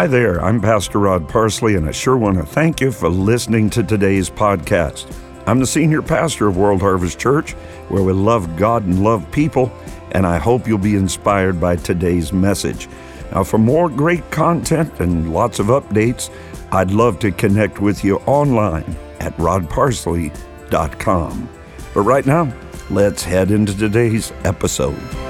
Hi 0.00 0.06
there, 0.06 0.42
I'm 0.42 0.62
Pastor 0.62 0.98
Rod 0.98 1.28
Parsley, 1.28 1.74
and 1.74 1.86
I 1.86 1.90
sure 1.90 2.16
want 2.16 2.38
to 2.38 2.46
thank 2.46 2.80
you 2.80 2.90
for 2.90 3.10
listening 3.10 3.68
to 3.68 3.82
today's 3.82 4.30
podcast. 4.30 5.14
I'm 5.46 5.60
the 5.60 5.66
senior 5.66 6.00
pastor 6.00 6.48
of 6.48 6.56
World 6.56 6.80
Harvest 6.80 7.18
Church, 7.18 7.52
where 7.90 8.02
we 8.02 8.14
love 8.14 8.56
God 8.56 8.86
and 8.86 9.04
love 9.04 9.30
people, 9.30 9.70
and 10.12 10.26
I 10.26 10.38
hope 10.38 10.66
you'll 10.66 10.78
be 10.78 10.96
inspired 10.96 11.60
by 11.60 11.76
today's 11.76 12.32
message. 12.32 12.88
Now, 13.30 13.44
for 13.44 13.58
more 13.58 13.90
great 13.90 14.30
content 14.30 15.00
and 15.00 15.34
lots 15.34 15.58
of 15.58 15.66
updates, 15.66 16.30
I'd 16.72 16.92
love 16.92 17.18
to 17.18 17.30
connect 17.30 17.82
with 17.82 18.02
you 18.02 18.20
online 18.20 18.96
at 19.20 19.36
rodparsley.com. 19.36 21.48
But 21.92 22.00
right 22.00 22.24
now, 22.24 22.50
let's 22.88 23.22
head 23.22 23.50
into 23.50 23.76
today's 23.76 24.32
episode. 24.44 25.29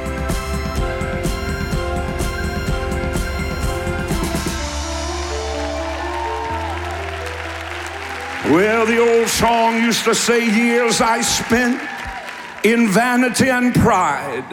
Well, 8.50 8.85
the 8.85 8.99
old 8.99 9.29
song 9.29 9.77
used 9.77 10.03
to 10.07 10.14
say, 10.14 10.45
Years 10.45 11.00
I 11.00 11.21
spent 11.21 11.81
in 12.64 12.89
vanity 12.89 13.49
and 13.49 13.73
pride, 13.73 14.45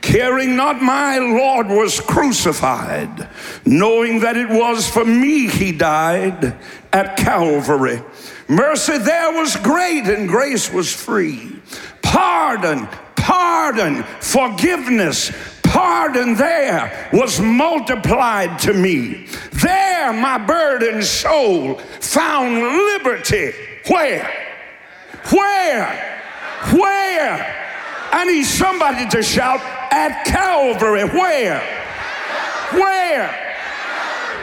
caring 0.00 0.54
not 0.54 0.80
my 0.80 1.18
Lord 1.18 1.66
was 1.66 1.98
crucified, 1.98 3.28
knowing 3.66 4.20
that 4.20 4.36
it 4.36 4.48
was 4.48 4.88
for 4.88 5.04
me 5.04 5.48
he 5.48 5.72
died 5.72 6.56
at 6.92 7.16
Calvary. 7.16 8.04
Mercy 8.46 8.98
there 8.98 9.32
was 9.32 9.56
great 9.56 10.04
and 10.04 10.28
grace 10.28 10.72
was 10.72 10.92
free. 10.92 11.60
Pardon, 12.02 12.86
pardon, 13.16 14.04
forgiveness, 14.20 15.32
pardon 15.74 16.36
there 16.36 17.10
was 17.12 17.40
multiplied 17.40 18.60
to 18.60 18.72
me. 18.72 19.26
There 19.50 20.12
my 20.12 20.38
burdened 20.38 21.04
soul 21.04 21.74
found 22.00 22.54
liberty. 22.54 23.52
Where? 23.88 24.24
Where? 25.30 25.86
Where? 26.72 28.10
I 28.12 28.24
need 28.24 28.44
somebody 28.44 29.08
to 29.08 29.22
shout 29.22 29.60
at 29.90 30.24
Calvary. 30.24 31.08
Where? 31.08 31.58
Where? 32.70 33.26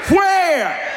Where? 0.09 0.89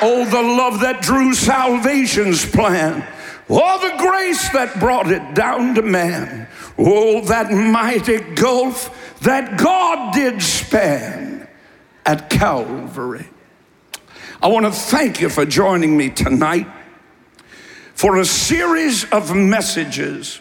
Oh, 0.00 0.24
the 0.24 0.42
love 0.42 0.80
that 0.80 1.02
drew 1.02 1.34
salvation's 1.34 2.46
plan. 2.46 3.06
Oh, 3.50 3.78
the 3.78 4.02
grace 4.02 4.48
that 4.54 4.80
brought 4.80 5.10
it 5.10 5.34
down 5.34 5.74
to 5.74 5.82
man. 5.82 6.48
Oh, 6.78 7.20
that 7.26 7.52
mighty 7.52 8.20
gulf 8.34 9.03
that 9.24 9.56
God 9.58 10.12
did 10.12 10.42
span 10.42 11.48
at 12.04 12.28
Calvary. 12.28 13.26
I 14.42 14.48
want 14.48 14.66
to 14.66 14.72
thank 14.72 15.20
you 15.20 15.30
for 15.30 15.46
joining 15.46 15.96
me 15.96 16.10
tonight 16.10 16.66
for 17.94 18.18
a 18.18 18.24
series 18.26 19.10
of 19.10 19.34
messages 19.34 20.40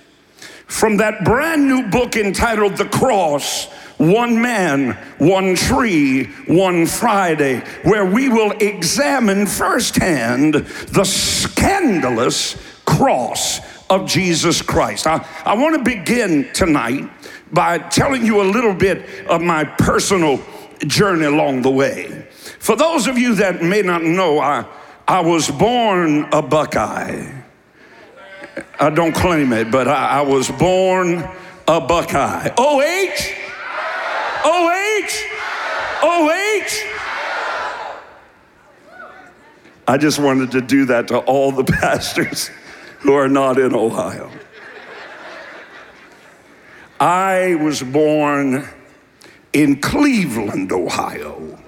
from 0.67 0.97
that 0.97 1.23
brand 1.23 1.65
new 1.65 1.89
book 1.89 2.17
entitled 2.17 2.75
The 2.75 2.85
Cross 2.85 3.71
One 3.97 4.41
Man, 4.41 4.97
One 5.17 5.55
Tree, 5.55 6.25
One 6.47 6.85
Friday, 6.85 7.59
where 7.83 8.05
we 8.05 8.27
will 8.27 8.51
examine 8.51 9.45
firsthand 9.45 10.55
the 10.55 11.05
scandalous 11.05 12.57
cross 12.83 13.61
of 13.89 14.07
Jesus 14.07 14.61
Christ. 14.61 15.07
I, 15.07 15.25
I 15.45 15.53
want 15.53 15.77
to 15.77 15.83
begin 15.83 16.51
tonight 16.53 17.09
by 17.53 17.77
telling 17.77 18.25
you 18.25 18.41
a 18.41 18.47
little 18.49 18.73
bit 18.73 19.27
of 19.27 19.41
my 19.41 19.63
personal 19.63 20.41
journey 20.87 21.25
along 21.25 21.61
the 21.61 21.71
way. 21.71 22.27
For 22.59 22.75
those 22.75 23.07
of 23.07 23.17
you 23.17 23.35
that 23.35 23.61
may 23.61 23.81
not 23.81 24.03
know, 24.03 24.39
I, 24.39 24.65
I 25.07 25.21
was 25.21 25.49
born 25.49 26.27
a 26.31 26.41
Buckeye. 26.41 27.41
I 28.79 28.89
don't 28.89 29.13
claim 29.13 29.53
it, 29.53 29.71
but 29.71 29.87
I, 29.87 30.19
I 30.19 30.21
was 30.21 30.49
born 30.49 31.27
a 31.67 31.81
Buckeye. 31.81 32.49
OH? 32.57 33.33
OH? 34.45 35.23
OH? 36.03 36.93
I 39.87 39.97
just 39.97 40.19
wanted 40.19 40.51
to 40.51 40.61
do 40.61 40.85
that 40.85 41.09
to 41.09 41.19
all 41.19 41.51
the 41.51 41.63
pastors 41.81 42.49
who 42.99 43.13
are 43.13 43.27
not 43.27 43.59
in 43.59 43.75
Ohio. 43.75 44.31
I 47.03 47.55
was 47.55 47.83
born 47.83 48.65
in 49.51 49.81
Cleveland, 49.81 50.71
Ohio. 50.71 51.59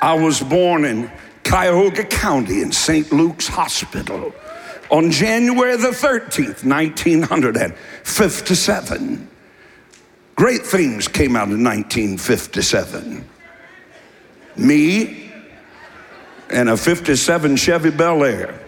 I 0.00 0.14
was 0.14 0.40
born 0.40 0.86
in 0.86 1.10
Cuyahoga 1.44 2.04
County 2.04 2.62
in 2.62 2.72
St. 2.72 3.12
Luke's 3.12 3.48
Hospital 3.48 4.32
on 4.90 5.10
January 5.10 5.76
the 5.76 5.88
13th, 5.88 6.64
1957. 6.64 9.28
Great 10.36 10.62
things 10.62 11.06
came 11.06 11.36
out 11.36 11.48
in 11.48 11.62
1957. 11.62 13.28
Me 14.56 15.30
and 16.48 16.70
a 16.70 16.78
57 16.78 17.56
Chevy 17.56 17.90
Bel 17.90 18.24
Air. 18.24 18.58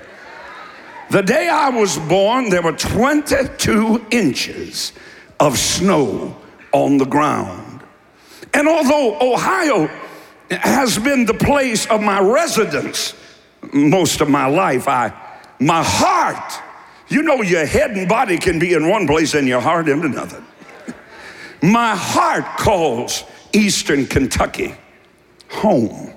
The 1.10 1.22
day 1.22 1.48
I 1.48 1.70
was 1.70 1.98
born, 1.98 2.50
there 2.50 2.60
were 2.60 2.72
22 2.72 4.04
inches 4.10 4.92
of 5.40 5.58
snow 5.58 6.36
on 6.72 6.98
the 6.98 7.04
ground. 7.04 7.82
And 8.54 8.68
although 8.68 9.18
Ohio 9.20 9.90
has 10.50 10.98
been 10.98 11.26
the 11.26 11.34
place 11.34 11.86
of 11.86 12.00
my 12.00 12.20
residence 12.20 13.14
most 13.72 14.20
of 14.20 14.28
my 14.28 14.46
life, 14.46 14.88
I, 14.88 15.12
my 15.58 15.82
heart, 15.84 16.62
you 17.08 17.22
know, 17.22 17.42
your 17.42 17.66
head 17.66 17.92
and 17.92 18.08
body 18.08 18.38
can 18.38 18.58
be 18.58 18.74
in 18.74 18.88
one 18.88 19.06
place 19.06 19.34
and 19.34 19.48
your 19.48 19.60
heart 19.60 19.88
in 19.88 20.04
another. 20.04 20.42
My 21.62 21.94
heart 21.96 22.58
calls 22.58 23.24
Eastern 23.52 24.06
Kentucky 24.06 24.74
home. 25.50 26.14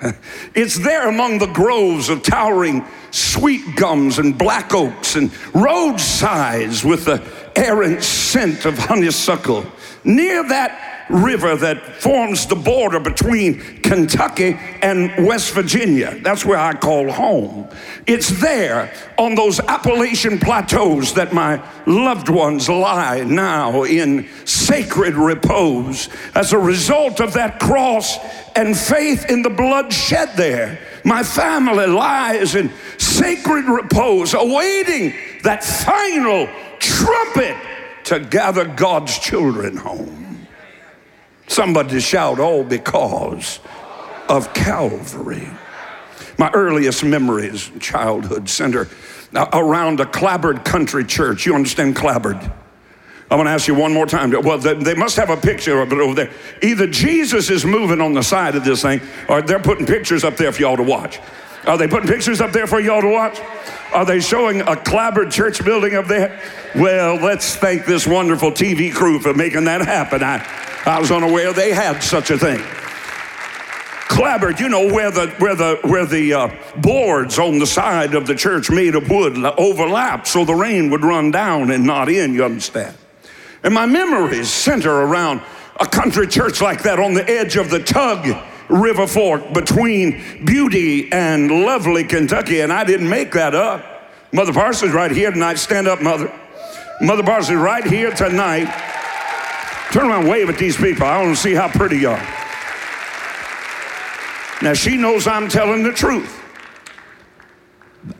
It's 0.54 0.78
there 0.78 1.08
among 1.08 1.38
the 1.38 1.46
groves 1.46 2.08
of 2.08 2.22
towering 2.22 2.84
sweet 3.10 3.76
gums 3.76 4.18
and 4.18 4.36
black 4.36 4.74
oaks 4.74 5.16
and 5.16 5.30
roadsides 5.54 6.84
with 6.84 7.04
the 7.04 7.22
errant 7.56 8.02
scent 8.02 8.64
of 8.64 8.78
honeysuckle. 8.78 9.66
Near 10.04 10.46
that 10.48 10.95
river 11.08 11.56
that 11.56 12.00
forms 12.00 12.46
the 12.46 12.56
border 12.56 12.98
between 12.98 13.60
Kentucky 13.82 14.56
and 14.82 15.26
West 15.26 15.52
Virginia. 15.52 16.18
That's 16.20 16.44
where 16.44 16.58
I 16.58 16.74
call 16.74 17.10
home. 17.10 17.68
It's 18.06 18.40
there 18.40 18.92
on 19.18 19.34
those 19.34 19.60
Appalachian 19.60 20.38
plateaus 20.38 21.14
that 21.14 21.32
my 21.32 21.62
loved 21.86 22.28
ones 22.28 22.68
lie 22.68 23.22
now 23.22 23.84
in 23.84 24.28
sacred 24.44 25.14
repose 25.14 26.08
as 26.34 26.52
a 26.52 26.58
result 26.58 27.20
of 27.20 27.34
that 27.34 27.60
cross 27.60 28.18
and 28.56 28.76
faith 28.76 29.30
in 29.30 29.42
the 29.42 29.50
blood 29.50 29.92
shed 29.92 30.30
there. 30.36 30.78
My 31.04 31.22
family 31.22 31.86
lies 31.86 32.54
in 32.54 32.72
sacred 32.98 33.66
repose, 33.66 34.34
awaiting 34.34 35.14
that 35.42 35.62
final 35.62 36.48
trumpet 36.80 37.56
to 38.04 38.20
gather 38.20 38.64
God's 38.64 39.18
children 39.18 39.76
home. 39.76 40.25
Somebody 41.46 42.00
shout, 42.00 42.38
all 42.38 42.64
because 42.64 43.60
of 44.28 44.52
Calvary. 44.54 45.48
My 46.38 46.50
earliest 46.52 47.04
memories, 47.04 47.70
childhood 47.80 48.48
center, 48.48 48.88
uh, 49.34 49.46
around 49.52 50.00
a 50.00 50.06
clapboard 50.06 50.64
country 50.64 51.04
church. 51.04 51.46
You 51.46 51.54
understand 51.54 51.96
clapboard? 51.96 52.36
I'm 53.28 53.38
going 53.38 53.46
to 53.46 53.50
ask 53.50 53.66
you 53.66 53.74
one 53.74 53.92
more 53.92 54.06
time. 54.06 54.30
Well, 54.30 54.58
they 54.58 54.94
must 54.94 55.16
have 55.16 55.30
a 55.30 55.36
picture 55.36 55.80
of 55.80 55.92
it 55.92 55.98
over 55.98 56.14
there. 56.14 56.30
Either 56.62 56.86
Jesus 56.86 57.50
is 57.50 57.64
moving 57.64 58.00
on 58.00 58.12
the 58.12 58.22
side 58.22 58.54
of 58.54 58.64
this 58.64 58.82
thing, 58.82 59.00
or 59.28 59.42
they're 59.42 59.58
putting 59.58 59.84
pictures 59.84 60.22
up 60.22 60.36
there 60.36 60.52
for 60.52 60.60
y'all 60.60 60.76
to 60.76 60.84
watch. 60.84 61.18
Are 61.66 61.76
they 61.76 61.88
putting 61.88 62.08
pictures 62.08 62.40
up 62.40 62.52
there 62.52 62.68
for 62.68 62.78
y'all 62.78 63.00
to 63.00 63.08
watch? 63.08 63.40
Are 63.92 64.04
they 64.04 64.20
showing 64.20 64.60
a 64.60 64.76
clapboard 64.76 65.32
church 65.32 65.64
building 65.64 65.96
up 65.96 66.06
there? 66.06 66.40
Well, 66.76 67.16
let's 67.16 67.56
thank 67.56 67.84
this 67.84 68.06
wonderful 68.06 68.52
TV 68.52 68.92
crew 68.92 69.18
for 69.18 69.34
making 69.34 69.64
that 69.64 69.80
happen. 69.80 70.22
I, 70.22 70.38
I 70.86 71.00
was 71.00 71.10
unaware 71.10 71.52
they 71.52 71.72
had 71.72 72.00
such 72.00 72.30
a 72.30 72.38
thing. 72.38 72.62
Clapboard, 74.08 74.60
you 74.60 74.68
know, 74.68 74.86
where 74.94 75.10
the 75.10 75.26
where 75.38 75.56
the 75.56 75.80
where 75.82 76.06
the 76.06 76.32
uh, 76.32 76.48
boards 76.76 77.38
on 77.38 77.58
the 77.58 77.66
side 77.66 78.14
of 78.14 78.26
the 78.26 78.36
church 78.36 78.70
made 78.70 78.94
of 78.94 79.10
wood 79.10 79.36
overlap, 79.58 80.26
so 80.26 80.44
the 80.44 80.54
rain 80.54 80.90
would 80.90 81.04
run 81.04 81.32
down 81.32 81.72
and 81.72 81.84
not 81.84 82.08
in. 82.08 82.32
You 82.32 82.44
understand? 82.44 82.96
And 83.64 83.74
my 83.74 83.84
memories 83.84 84.48
center 84.48 84.92
around 84.92 85.42
a 85.80 85.86
country 85.86 86.28
church 86.28 86.62
like 86.62 86.84
that 86.84 87.00
on 87.00 87.14
the 87.14 87.28
edge 87.28 87.56
of 87.56 87.68
the 87.68 87.80
Tug 87.80 88.26
River 88.68 89.08
Fork 89.08 89.52
between 89.52 90.44
Beauty 90.44 91.12
and 91.12 91.50
lovely 91.50 92.04
Kentucky. 92.04 92.60
And 92.60 92.72
I 92.72 92.84
didn't 92.84 93.08
make 93.08 93.32
that 93.32 93.54
up. 93.54 93.84
Mother 94.32 94.52
Parsons 94.52 94.92
right 94.92 95.10
here 95.10 95.32
tonight. 95.32 95.56
Stand 95.56 95.88
up, 95.88 96.00
Mother. 96.00 96.32
Mother 97.00 97.24
Parsons 97.24 97.58
right 97.58 97.84
here 97.84 98.12
tonight. 98.12 98.95
Turn 99.92 100.08
around, 100.08 100.28
wave 100.28 100.48
at 100.50 100.58
these 100.58 100.76
people. 100.76 101.06
I 101.06 101.22
want 101.22 101.36
to 101.36 101.42
see 101.42 101.54
how 101.54 101.68
pretty 101.68 101.98
you 101.98 102.10
are. 102.10 102.28
Now 104.62 104.74
she 104.74 104.96
knows 104.96 105.26
I'm 105.26 105.48
telling 105.48 105.82
the 105.82 105.92
truth. 105.92 106.42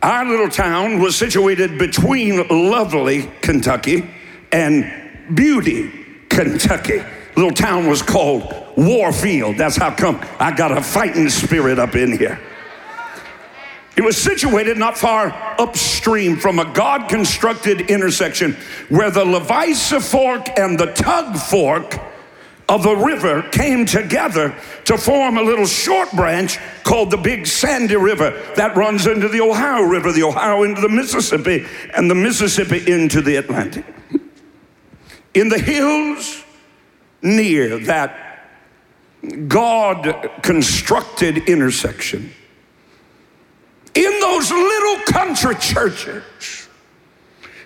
Our 0.03 0.25
little 0.25 0.49
town 0.49 1.01
was 1.01 1.17
situated 1.17 1.79
between 1.79 2.47
lovely 2.49 3.31
Kentucky 3.41 4.11
and 4.53 5.35
beauty 5.35 5.91
Kentucky. 6.29 7.03
Little 7.37 7.53
town 7.53 7.87
was 7.87 8.03
called 8.03 8.53
Warfield. 8.77 9.57
That's 9.57 9.77
how 9.77 9.95
come 9.95 10.21
I 10.39 10.53
got 10.53 10.73
a 10.73 10.83
fighting 10.83 11.29
spirit 11.29 11.79
up 11.79 11.95
in 11.95 12.19
here. 12.19 12.41
It 13.97 14.05
was 14.05 14.21
situated 14.21 14.77
not 14.77 14.99
far 14.99 15.29
upstream 15.59 16.37
from 16.37 16.59
a 16.59 16.71
God 16.73 17.09
constructed 17.09 17.91
intersection 17.91 18.55
where 18.91 19.11
the 19.11 19.25
Levisa 19.25 20.03
Fork 20.03 20.59
and 20.59 20.79
the 20.79 20.93
Tug 20.93 21.37
Fork 21.37 21.99
of 22.69 22.83
the 22.83 22.95
river 22.95 23.43
came 23.51 23.87
together 23.87 24.55
to 24.85 24.99
form 24.99 25.39
a 25.39 25.43
little 25.43 25.67
short 25.67 26.11
branch 26.13 26.59
called 26.83 27.11
the 27.11 27.17
Big 27.17 27.47
Sandy 27.47 27.97
River 27.97 28.31
that 28.57 28.77
runs 28.77 29.07
into 29.07 29.29
the 29.29 29.41
Ohio 29.41 29.83
River, 29.83 30.13
the 30.13 30.25
Ohio 30.25 30.65
into 30.65 30.81
the 30.81 30.89
Mississippi, 30.89 31.65
and 31.95 32.11
the 32.11 32.15
Mississippi 32.15 32.91
into 32.91 33.23
the 33.23 33.37
Atlantic. 33.37 33.85
In 35.33 35.49
the 35.49 35.59
hills 35.59 36.45
near 37.23 37.79
that 37.79 38.49
God 39.49 40.31
constructed 40.43 41.49
intersection, 41.49 42.33
in 43.97 44.21
those 44.21 44.51
little 44.51 45.03
country 45.05 45.55
churches 45.57 46.69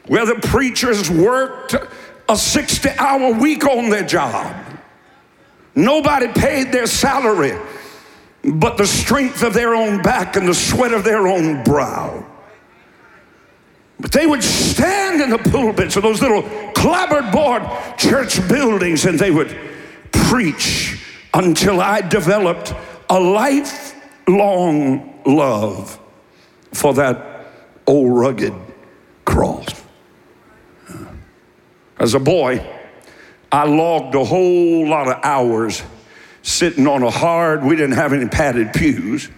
where 0.07 0.25
the 0.25 0.37
preachers 0.49 1.11
worked 1.11 1.75
a 2.29 2.37
60 2.37 2.89
hour 2.99 3.35
week 3.35 3.65
on 3.65 3.91
their 3.91 4.05
job, 4.05 4.71
Nobody 5.75 6.29
paid 6.29 6.73
their 6.73 6.87
salary 6.87 7.59
but 8.43 8.79
the 8.79 8.87
strength 8.87 9.43
of 9.43 9.53
their 9.53 9.75
own 9.75 10.03
back 10.03 10.37
and 10.37 10.49
the 10.49 10.55
sweat 10.55 10.95
of 10.95 11.05
their 11.05 11.29
own 11.29 11.63
brow. 11.63 12.27
But 13.99 14.13
they 14.13 14.27
would 14.27 14.43
stand 14.43 15.21
in 15.21 15.29
the 15.29 15.51
pulpits 15.51 15.97
of 15.97 16.03
those 16.03 16.23
little 16.23 16.43
clapboard 16.73 17.63
church 17.99 18.49
buildings 18.49 19.05
and 19.05 19.19
they 19.19 19.31
would 19.31 19.55
preach 20.11 21.05
until 21.35 21.83
I 21.83 22.01
developed 22.01 22.73
a 23.11 23.21
lifelong 23.21 25.21
love 25.27 26.01
for 26.73 26.95
that 26.95 27.47
old 27.87 28.17
rugged 28.17 28.55
cross. 29.25 29.67
Uh, 30.89 31.05
as 31.99 32.15
a 32.15 32.21
boy, 32.21 32.65
I 33.53 33.67
logged 33.67 34.15
a 34.15 34.25
whole 34.25 34.89
lot 34.89 35.09
of 35.09 35.23
hours 35.25 35.83
sitting 36.43 36.87
on 36.87 37.03
a 37.03 37.11
hard, 37.11 37.63
we 37.63 37.77
didn't 37.77 37.97
have 37.97 38.13
any 38.13 38.29
padded 38.29 38.73
pews. 38.73 39.29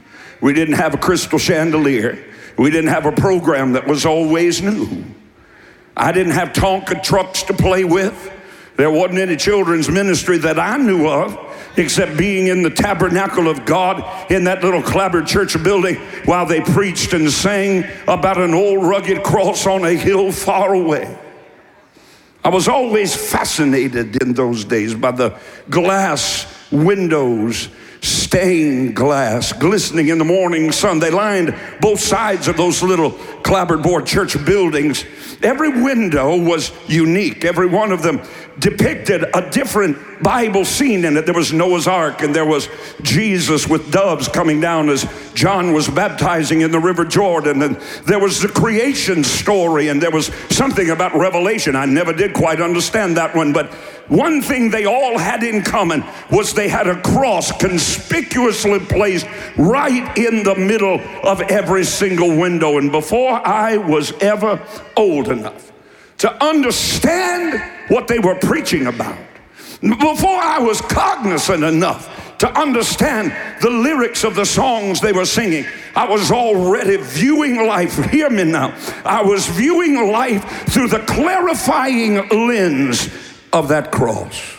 We 0.40 0.52
didn't 0.52 0.74
have 0.74 0.94
a 0.94 0.98
crystal 0.98 1.38
chandelier. 1.38 2.22
We 2.58 2.70
didn't 2.70 2.90
have 2.90 3.06
a 3.06 3.12
program 3.12 3.72
that 3.72 3.86
was 3.86 4.04
always 4.04 4.60
new. 4.60 5.04
I 5.96 6.12
didn't 6.12 6.32
have 6.32 6.52
Tonka 6.52 7.02
trucks 7.02 7.42
to 7.44 7.54
play 7.54 7.84
with. 7.84 8.30
There 8.76 8.90
wasn't 8.90 9.18
any 9.18 9.36
children's 9.36 9.88
ministry 9.88 10.38
that 10.38 10.58
I 10.58 10.76
knew 10.78 11.08
of 11.08 11.38
except 11.76 12.16
being 12.16 12.48
in 12.48 12.62
the 12.62 12.70
tabernacle 12.70 13.48
of 13.48 13.64
God 13.64 14.30
in 14.30 14.44
that 14.44 14.62
little 14.62 14.82
clapboard 14.82 15.26
church 15.26 15.60
building 15.62 15.96
while 16.24 16.46
they 16.46 16.60
preached 16.60 17.12
and 17.12 17.30
sang 17.30 17.84
about 18.06 18.38
an 18.38 18.54
old 18.54 18.84
rugged 18.84 19.22
cross 19.22 19.66
on 19.66 19.84
a 19.84 19.92
hill 19.92 20.32
far 20.32 20.74
away. 20.74 21.18
I 22.44 22.48
was 22.48 22.66
always 22.66 23.14
fascinated 23.14 24.20
in 24.20 24.34
those 24.34 24.64
days 24.64 24.94
by 24.94 25.12
the 25.12 25.38
glass 25.70 26.46
windows, 26.72 27.68
stained 28.02 28.96
glass, 28.96 29.52
glistening 29.52 30.08
in 30.08 30.18
the 30.18 30.24
morning 30.24 30.72
sun. 30.72 30.98
They 30.98 31.10
lined 31.10 31.54
both 31.80 32.00
sides 32.00 32.48
of 32.48 32.56
those 32.56 32.82
little 32.82 33.12
clapboard 33.42 33.82
board 33.82 34.06
church 34.06 34.42
buildings. 34.44 35.04
Every 35.42 35.82
window 35.82 36.36
was 36.36 36.72
unique, 36.88 37.44
every 37.44 37.66
one 37.66 37.92
of 37.92 38.02
them 38.02 38.20
depicted 38.58 39.24
a 39.34 39.50
different 39.50 40.22
Bible 40.22 40.64
scene 40.64 41.04
in 41.04 41.16
it. 41.16 41.24
There 41.26 41.34
was 41.34 41.52
Noah's 41.52 41.88
Ark, 41.88 42.22
and 42.22 42.34
there 42.34 42.44
was 42.44 42.68
Jesus 43.02 43.66
with 43.66 43.90
doves 43.90 44.28
coming 44.28 44.60
down 44.60 44.88
as 44.88 45.06
John 45.34 45.72
was 45.72 45.88
baptizing 45.88 46.60
in 46.60 46.70
the 46.70 46.78
River 46.78 47.04
Jordan, 47.04 47.62
and 47.62 47.76
there 48.04 48.20
was 48.20 48.40
the 48.40 48.48
creation 48.48 49.24
story, 49.24 49.88
and 49.88 50.02
there 50.02 50.10
was 50.10 50.26
something 50.50 50.90
about 50.90 51.14
Revelation. 51.14 51.74
I 51.76 51.86
never 51.86 52.12
did 52.12 52.34
quite 52.34 52.60
understand 52.60 53.16
that 53.16 53.34
one, 53.34 53.52
but 53.52 53.72
one 54.12 54.42
thing 54.42 54.68
they 54.68 54.84
all 54.84 55.16
had 55.16 55.42
in 55.42 55.62
common 55.62 56.04
was 56.30 56.52
they 56.52 56.68
had 56.68 56.86
a 56.86 57.00
cross 57.00 57.50
conspicuously 57.50 58.78
placed 58.78 59.26
right 59.56 60.18
in 60.18 60.42
the 60.42 60.54
middle 60.54 61.00
of 61.24 61.40
every 61.40 61.82
single 61.84 62.36
window. 62.36 62.76
And 62.76 62.92
before 62.92 63.32
I 63.32 63.78
was 63.78 64.12
ever 64.20 64.60
old 64.98 65.28
enough 65.28 65.72
to 66.18 66.44
understand 66.44 67.62
what 67.88 68.06
they 68.06 68.18
were 68.18 68.34
preaching 68.34 68.86
about, 68.86 69.18
before 69.80 70.42
I 70.42 70.58
was 70.58 70.82
cognizant 70.82 71.64
enough 71.64 72.36
to 72.40 72.50
understand 72.60 73.34
the 73.62 73.70
lyrics 73.70 74.24
of 74.24 74.34
the 74.34 74.44
songs 74.44 75.00
they 75.00 75.12
were 75.12 75.24
singing, 75.24 75.64
I 75.96 76.06
was 76.06 76.30
already 76.30 76.98
viewing 76.98 77.66
life. 77.66 77.96
Hear 78.10 78.28
me 78.28 78.44
now. 78.44 78.76
I 79.06 79.22
was 79.22 79.46
viewing 79.46 80.12
life 80.12 80.44
through 80.70 80.88
the 80.88 80.98
clarifying 80.98 82.28
lens 82.28 83.31
of 83.52 83.68
that 83.68 83.92
cross. 83.92 84.58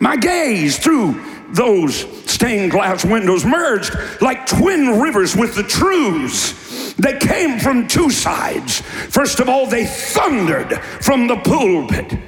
My 0.00 0.16
gaze 0.16 0.78
through 0.78 1.22
those 1.50 2.04
stained 2.30 2.72
glass 2.72 3.04
windows 3.04 3.44
merged 3.44 3.96
like 4.20 4.46
twin 4.46 5.00
rivers 5.00 5.36
with 5.36 5.54
the 5.54 5.62
truths. 5.62 6.62
that 6.96 7.20
came 7.20 7.58
from 7.58 7.88
two 7.88 8.08
sides. 8.08 8.80
First 8.80 9.40
of 9.40 9.48
all, 9.48 9.66
they 9.66 9.84
thundered 9.84 10.78
from 11.00 11.26
the 11.26 11.36
pulpit. 11.36 12.18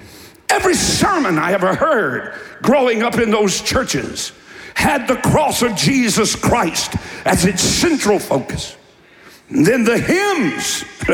Every 0.48 0.74
sermon 0.74 1.38
I 1.38 1.52
ever 1.52 1.74
heard 1.74 2.34
growing 2.62 3.02
up 3.02 3.18
in 3.18 3.30
those 3.30 3.60
churches 3.62 4.32
had 4.74 5.06
the 5.06 5.16
cross 5.16 5.62
of 5.62 5.76
Jesus 5.76 6.34
Christ 6.34 6.94
as 7.24 7.44
its 7.44 7.62
central 7.62 8.18
focus. 8.18 8.76
Then 9.48 9.84
the 9.84 9.98
hymns 9.98 10.84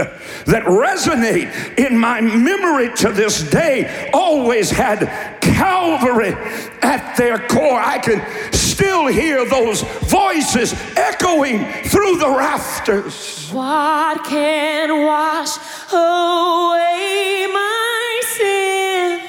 that 0.47 0.65
resonate 0.65 1.79
in 1.79 1.99
my 1.99 2.21
memory 2.23 2.95
to 2.97 3.13
this 3.13 3.43
day 3.51 4.11
always 4.13 4.71
had 4.71 5.41
Calvary 5.43 6.35
at 6.81 7.15
their 7.17 7.39
core. 7.47 7.79
I 7.79 7.99
can 7.99 8.23
still 8.53 9.07
hear 9.07 9.45
those 9.45 9.83
voices 9.83 10.73
echoing 10.97 11.67
through 11.85 12.17
the 12.19 12.29
rafters. 12.29 13.51
What 13.51 14.25
can 14.25 15.05
wash 15.05 15.59
away 15.93 17.47
my 17.53 18.23
sin? 18.25 19.21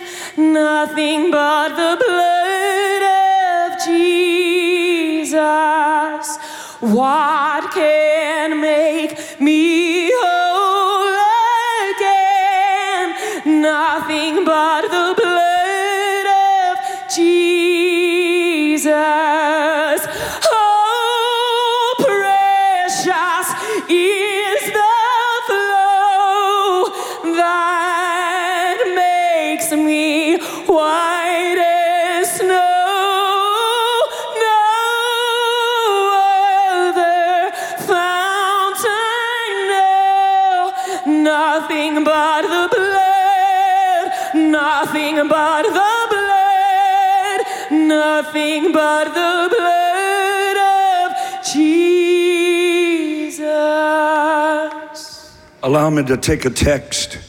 Nothing 0.54 1.30
but 1.30 1.70
the 1.70 1.98
blood 2.06 3.04
of 3.74 3.86
Jesus. 3.86 5.34
What 6.84 7.72
can 7.72 8.60
make 8.60 9.40
me 9.40 10.12
whole 10.14 11.16
again? 11.96 13.62
Nothing 13.62 14.44
but 14.44 14.82
the 14.82 15.16
blood 15.16 16.26
of 16.28 17.16
Jesus. 17.16 17.63
Nothing 45.24 45.30
but 45.30 45.64
the 45.64 46.08
blood. 46.10 47.42
Nothing 47.72 48.74
but 48.74 49.06
the 49.06 49.50
blood 49.56 50.58
of 50.58 51.46
Jesus. 51.46 52.18
Allow 55.62 55.90
me 55.92 56.04
to 56.04 56.18
take 56.18 56.44
a 56.46 56.50
text, 56.50 57.20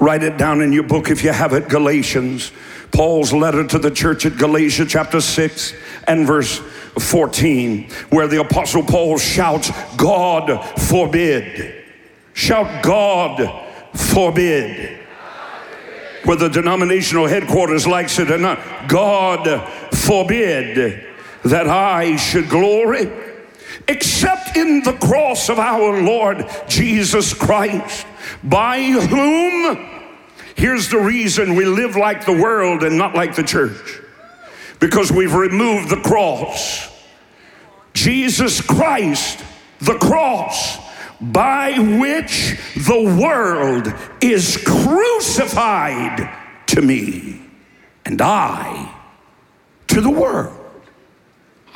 write 0.00 0.24
it 0.24 0.36
down 0.36 0.62
in 0.62 0.72
your 0.72 0.82
book 0.82 1.10
if 1.10 1.22
you 1.22 1.30
have 1.30 1.52
it 1.52 1.68
Galatians. 1.68 2.50
Paul's 2.90 3.32
letter 3.32 3.64
to 3.66 3.78
the 3.78 3.90
church 3.90 4.26
at 4.26 4.36
Galatia, 4.36 4.84
chapter 4.86 5.20
6 5.20 5.74
and 6.08 6.26
verse 6.26 6.58
14, 6.98 7.88
where 8.10 8.26
the 8.26 8.40
Apostle 8.40 8.82
Paul 8.82 9.16
shouts, 9.18 9.70
God 9.96 10.64
forbid. 10.80 11.84
Shout, 12.32 12.82
God 12.82 13.64
forbid. 13.94 14.97
Whether 16.24 16.48
denominational 16.48 17.26
headquarters 17.26 17.86
likes 17.86 18.18
it 18.18 18.30
or 18.30 18.38
not, 18.38 18.88
God 18.88 19.68
forbid 19.92 21.04
that 21.44 21.68
I 21.68 22.16
should 22.16 22.48
glory 22.48 23.10
except 23.86 24.56
in 24.56 24.82
the 24.82 24.92
cross 24.92 25.48
of 25.48 25.58
our 25.58 26.02
Lord 26.02 26.46
Jesus 26.68 27.32
Christ, 27.32 28.06
by 28.44 28.82
whom, 28.82 30.04
here's 30.56 30.88
the 30.88 30.98
reason 30.98 31.54
we 31.54 31.64
live 31.64 31.96
like 31.96 32.26
the 32.26 32.32
world 32.32 32.82
and 32.82 32.98
not 32.98 33.14
like 33.14 33.34
the 33.34 33.42
church, 33.42 34.00
because 34.78 35.10
we've 35.10 35.34
removed 35.34 35.88
the 35.88 36.00
cross. 36.00 36.90
Jesus 37.94 38.60
Christ, 38.60 39.42
the 39.80 39.98
cross, 39.98 40.78
by 41.20 41.72
which 41.78 42.58
the 42.76 43.18
world 43.20 43.92
is 44.20 44.56
crucified 44.64 46.28
to 46.66 46.82
me, 46.82 47.40
and 48.04 48.20
I 48.20 48.94
to 49.88 50.00
the 50.00 50.10
world. 50.10 50.57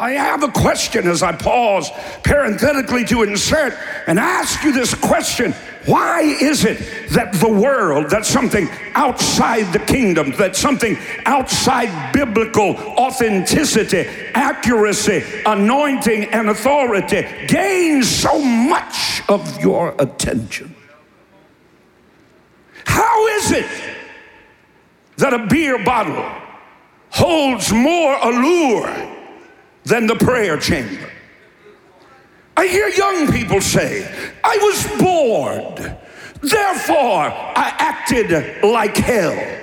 I 0.02 0.14
have 0.14 0.42
a 0.42 0.48
question 0.48 1.06
as 1.06 1.22
I 1.22 1.30
pause 1.30 1.88
parenthetically 2.24 3.04
to 3.04 3.22
insert 3.22 3.72
and 4.08 4.18
ask 4.18 4.64
you 4.64 4.72
this 4.72 4.94
question 4.94 5.52
Why 5.86 6.22
is 6.22 6.64
it 6.64 7.10
that 7.10 7.32
the 7.34 7.48
world, 7.48 8.10
that 8.10 8.26
something 8.26 8.68
outside 8.94 9.72
the 9.72 9.78
kingdom, 9.78 10.32
that 10.38 10.56
something 10.56 10.98
outside 11.24 12.12
biblical 12.12 12.74
authenticity, 12.98 14.08
accuracy, 14.34 15.22
anointing, 15.46 16.24
and 16.32 16.48
authority 16.48 17.24
gains 17.46 18.08
so 18.10 18.42
much 18.42 19.22
of 19.28 19.60
your 19.60 19.94
attention? 20.00 20.74
How 22.86 23.28
is 23.36 23.52
it 23.52 23.66
that 25.18 25.32
a 25.32 25.46
beer 25.46 25.78
bottle 25.84 26.28
holds 27.08 27.72
more 27.72 28.18
allure? 28.20 29.11
Than 29.84 30.06
the 30.06 30.16
prayer 30.16 30.56
chamber. 30.56 31.10
I 32.56 32.66
hear 32.66 32.88
young 32.88 33.30
people 33.32 33.60
say, 33.60 34.32
I 34.44 34.56
was 34.58 34.86
bored, 35.00 35.76
therefore 36.40 37.30
I 37.30 37.74
acted 37.78 38.62
like 38.62 38.96
hell. 38.96 39.58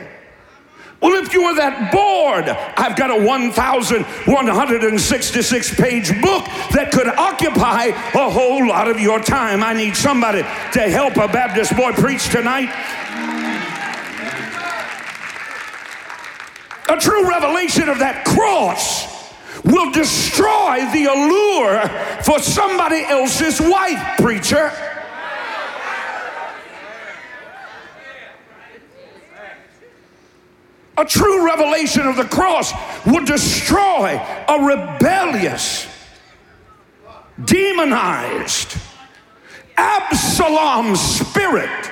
Well, 1.01 1.13
if 1.23 1.33
you 1.33 1.45
were 1.45 1.55
that 1.55 1.93
bored, 1.93 2.49
I've 2.49 2.97
got 2.97 3.09
a 3.09 3.23
1,166 3.23 5.75
page 5.75 6.09
book 6.21 6.43
that 6.73 6.91
could 6.91 7.07
occupy 7.07 7.85
a 7.85 8.29
whole 8.29 8.67
lot 8.67 8.89
of 8.89 8.99
your 8.99 9.21
time. 9.21 9.63
I 9.63 9.71
need 9.71 9.95
somebody 9.95 10.41
to 10.41 10.81
help 10.81 11.15
a 11.15 11.29
Baptist 11.29 11.77
boy 11.77 11.93
preach 11.93 12.27
tonight. 12.29 12.67
A 16.89 16.97
true 16.97 17.29
revelation 17.29 17.87
of 17.87 17.99
that 17.99 18.25
cross 18.25 19.18
will 19.69 19.91
destroy 19.91 20.85
the 20.91 21.05
allure 21.05 21.87
for 22.23 22.39
somebody 22.39 23.03
else's 23.03 23.59
wife, 23.61 24.17
preacher. 24.17 24.71
A 30.97 31.05
true 31.05 31.45
revelation 31.45 32.07
of 32.07 32.17
the 32.17 32.25
cross 32.25 32.73
will 33.05 33.23
destroy 33.23 34.21
a 34.49 34.61
rebellious, 34.61 35.87
demonized, 37.45 38.75
Absalom 39.77 40.97
spirit 40.97 41.91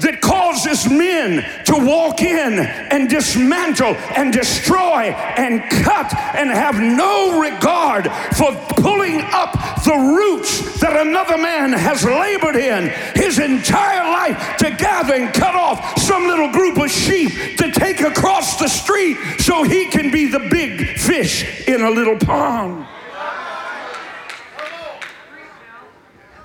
that 0.00 0.20
causes 0.20 0.88
men 0.88 1.44
to 1.64 1.74
walk 1.74 2.20
in 2.20 2.58
and 2.58 3.08
dismantle 3.08 3.94
and 4.16 4.32
destroy 4.32 5.10
and 5.36 5.62
cut 5.82 6.14
and 6.34 6.50
have 6.50 6.80
no 6.80 7.40
regard 7.40 8.10
for 8.36 8.52
pulling 8.80 9.20
up 9.32 9.52
the 9.84 9.96
roots 9.96 10.80
that 10.80 10.96
another 11.06 11.38
man 11.38 11.72
has 11.72 12.04
labored 12.04 12.56
in 12.56 12.88
his 13.14 13.38
entire 13.38 14.04
life 14.04 14.56
to 14.58 14.70
gather 14.76 15.14
and 15.14 15.32
cut 15.34 15.54
off 15.54 15.98
some 15.98 16.26
little 16.26 16.50
group 16.52 16.78
of 16.78 16.90
sheep 16.90 17.56
to 17.56 17.70
take 17.72 18.00
across 18.00 18.58
the 18.58 18.68
street 18.68 19.16
so 19.38 19.62
he 19.62 19.86
can 19.86 20.10
be 20.10 20.26
the 20.26 20.48
big 20.50 20.98
fish 20.98 21.66
in 21.68 21.82
a 21.82 21.90
little 21.90 22.18
pond. 22.18 22.86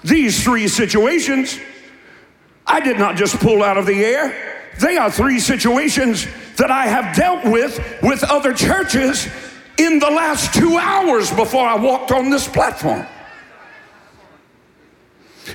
These 0.04 0.44
three 0.44 0.68
situations 0.68 1.60
I 2.66 2.80
did 2.80 2.98
not 2.98 3.16
just 3.16 3.38
pull 3.40 3.64
out 3.64 3.78
of 3.78 3.86
the 3.86 4.04
air. 4.04 4.70
They 4.80 4.98
are 4.98 5.12
three 5.12 5.40
situations 5.40 6.28
that 6.58 6.72
I 6.72 6.86
have 6.86 7.16
dealt 7.16 7.46
with 7.46 7.80
with 8.02 8.24
other 8.24 8.54
churches 8.54 9.28
in 9.78 10.00
the 10.00 10.10
last 10.10 10.54
two 10.54 10.78
hours 10.78 11.32
before 11.32 11.68
I 11.68 11.76
walked 11.76 12.12
on 12.12 12.30
this 12.30 12.48
platform. 12.48 13.06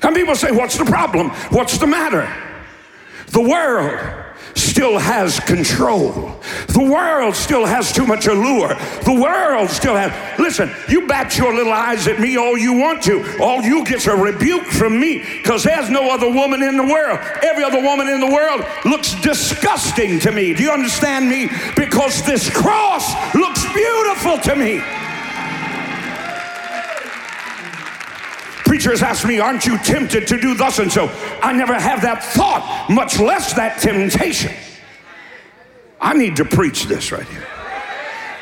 And 0.03 0.15
people 0.15 0.35
say, 0.35 0.53
What's 0.53 0.77
the 0.77 0.85
problem? 0.85 1.31
What's 1.51 1.79
the 1.79 1.87
matter? 1.87 2.31
The 3.29 3.41
world 3.41 4.25
still 4.57 4.99
has 4.99 5.39
control. 5.41 6.11
The 6.69 6.83
world 6.83 7.35
still 7.35 7.67
has 7.67 7.93
too 7.93 8.07
much 8.07 8.27
allure. 8.27 8.75
The 9.05 9.19
world 9.21 9.71
still 9.71 9.95
has. 9.95 10.39
Listen, 10.39 10.71
you 10.89 11.07
bat 11.07 11.37
your 11.37 11.55
little 11.55 11.73
eyes 11.73 12.07
at 12.09 12.19
me 12.19 12.37
all 12.37 12.57
you 12.57 12.73
want 12.73 13.03
to. 13.05 13.39
All 13.41 13.63
you 13.63 13.85
get's 13.85 14.07
a 14.07 14.17
rebuke 14.17 14.67
from 14.67 14.99
me 14.99 15.19
because 15.19 15.65
there's 15.65 15.91
no 15.91 16.11
other 16.11 16.31
woman 16.31 16.63
in 16.63 16.77
the 16.77 16.85
world. 16.85 17.19
Every 17.43 17.65
other 17.65 17.83
woman 17.83 18.09
in 18.09 18.21
the 18.21 18.33
world 18.33 18.65
looks 18.85 19.15
disgusting 19.21 20.19
to 20.21 20.33
me. 20.33 20.55
Do 20.55 20.63
you 20.63 20.71
understand 20.71 21.29
me? 21.29 21.49
Because 21.77 22.23
this 22.23 22.51
cross 22.51 23.15
looks 23.35 23.63
beautiful 23.73 24.39
to 24.39 24.57
me. 24.57 24.83
Preachers 28.67 29.03
ask 29.03 29.27
me, 29.27 29.39
Aren't 29.39 29.65
you 29.65 29.79
tempted 29.79 30.27
to 30.29 30.41
do 30.41 30.55
thus 30.55 30.79
and 30.79 30.91
so? 30.93 31.09
I 31.43 31.53
never 31.53 31.75
have 31.75 32.03
that 32.03 32.23
thought, 32.23 32.87
much 32.91 33.19
less 33.19 33.55
that 33.55 33.81
temptation. 33.81 34.53
I 36.01 36.15
need 36.15 36.37
to 36.37 36.45
preach 36.45 36.85
this 36.85 37.13
right 37.13 37.27
here. 37.27 37.47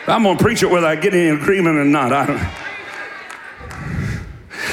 I'm 0.07 0.23
going 0.23 0.37
to 0.37 0.43
preach 0.43 0.63
it 0.63 0.71
whether 0.71 0.87
I 0.87 0.97
get 0.97 1.15
any 1.15 1.29
agreement 1.29 1.77
or 1.77 1.85
not. 1.85 2.13
I 2.13 2.27
don't. 2.27 2.64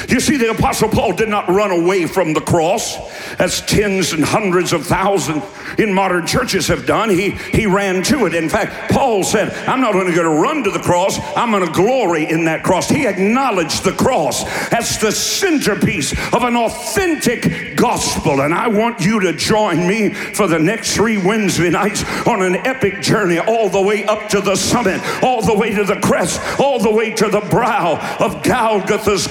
You 0.08 0.20
see, 0.20 0.36
the 0.36 0.50
Apostle 0.50 0.88
Paul 0.88 1.12
did 1.12 1.28
not 1.28 1.48
run 1.48 1.70
away 1.70 2.06
from 2.06 2.34
the 2.34 2.40
cross 2.40 2.96
as 3.38 3.60
tens 3.62 4.12
and 4.12 4.24
hundreds 4.24 4.72
of 4.72 4.86
thousands 4.86 5.42
in 5.78 5.92
modern 5.92 6.26
churches 6.26 6.68
have 6.68 6.86
done. 6.86 7.10
He, 7.10 7.30
he 7.30 7.66
ran 7.66 8.02
to 8.04 8.26
it. 8.26 8.34
In 8.34 8.48
fact, 8.48 8.92
Paul 8.92 9.24
said, 9.24 9.52
I'm 9.68 9.80
not 9.80 9.94
only 9.94 10.12
going 10.12 10.26
to 10.28 10.42
run 10.42 10.64
to 10.64 10.70
the 10.70 10.78
cross, 10.78 11.18
I'm 11.36 11.50
going 11.50 11.66
to 11.66 11.72
glory 11.72 12.30
in 12.30 12.44
that 12.44 12.62
cross. 12.62 12.88
He 12.88 13.06
acknowledged 13.06 13.84
the 13.84 13.92
cross 13.92 14.44
as 14.72 14.98
the 14.98 15.12
centerpiece 15.12 16.12
of 16.32 16.42
an 16.42 16.56
authentic 16.56 17.76
gospel. 17.76 18.42
And 18.42 18.54
I 18.54 18.68
want 18.68 19.00
you 19.00 19.20
to 19.20 19.32
join 19.32 19.86
me 19.86 20.10
for 20.10 20.46
the 20.46 20.58
next 20.58 20.94
three 20.94 21.18
Wednesday 21.18 21.70
nights 21.70 22.04
on 22.26 22.42
an 22.42 22.56
epic 22.56 23.00
journey 23.00 23.38
all 23.38 23.68
the 23.68 23.80
way 23.80 24.04
up 24.04 24.28
to 24.30 24.40
the 24.40 24.56
summit, 24.56 25.00
all 25.22 25.42
the 25.42 25.54
way 25.54 25.74
to 25.74 25.84
the 25.84 26.00
crest, 26.00 26.40
all 26.60 26.78
the 26.78 26.90
way 26.90 27.12
to 27.14 27.28
the 27.28 27.40
brow 27.40 27.98
of 28.20 28.42
Golgotha's 28.42 29.26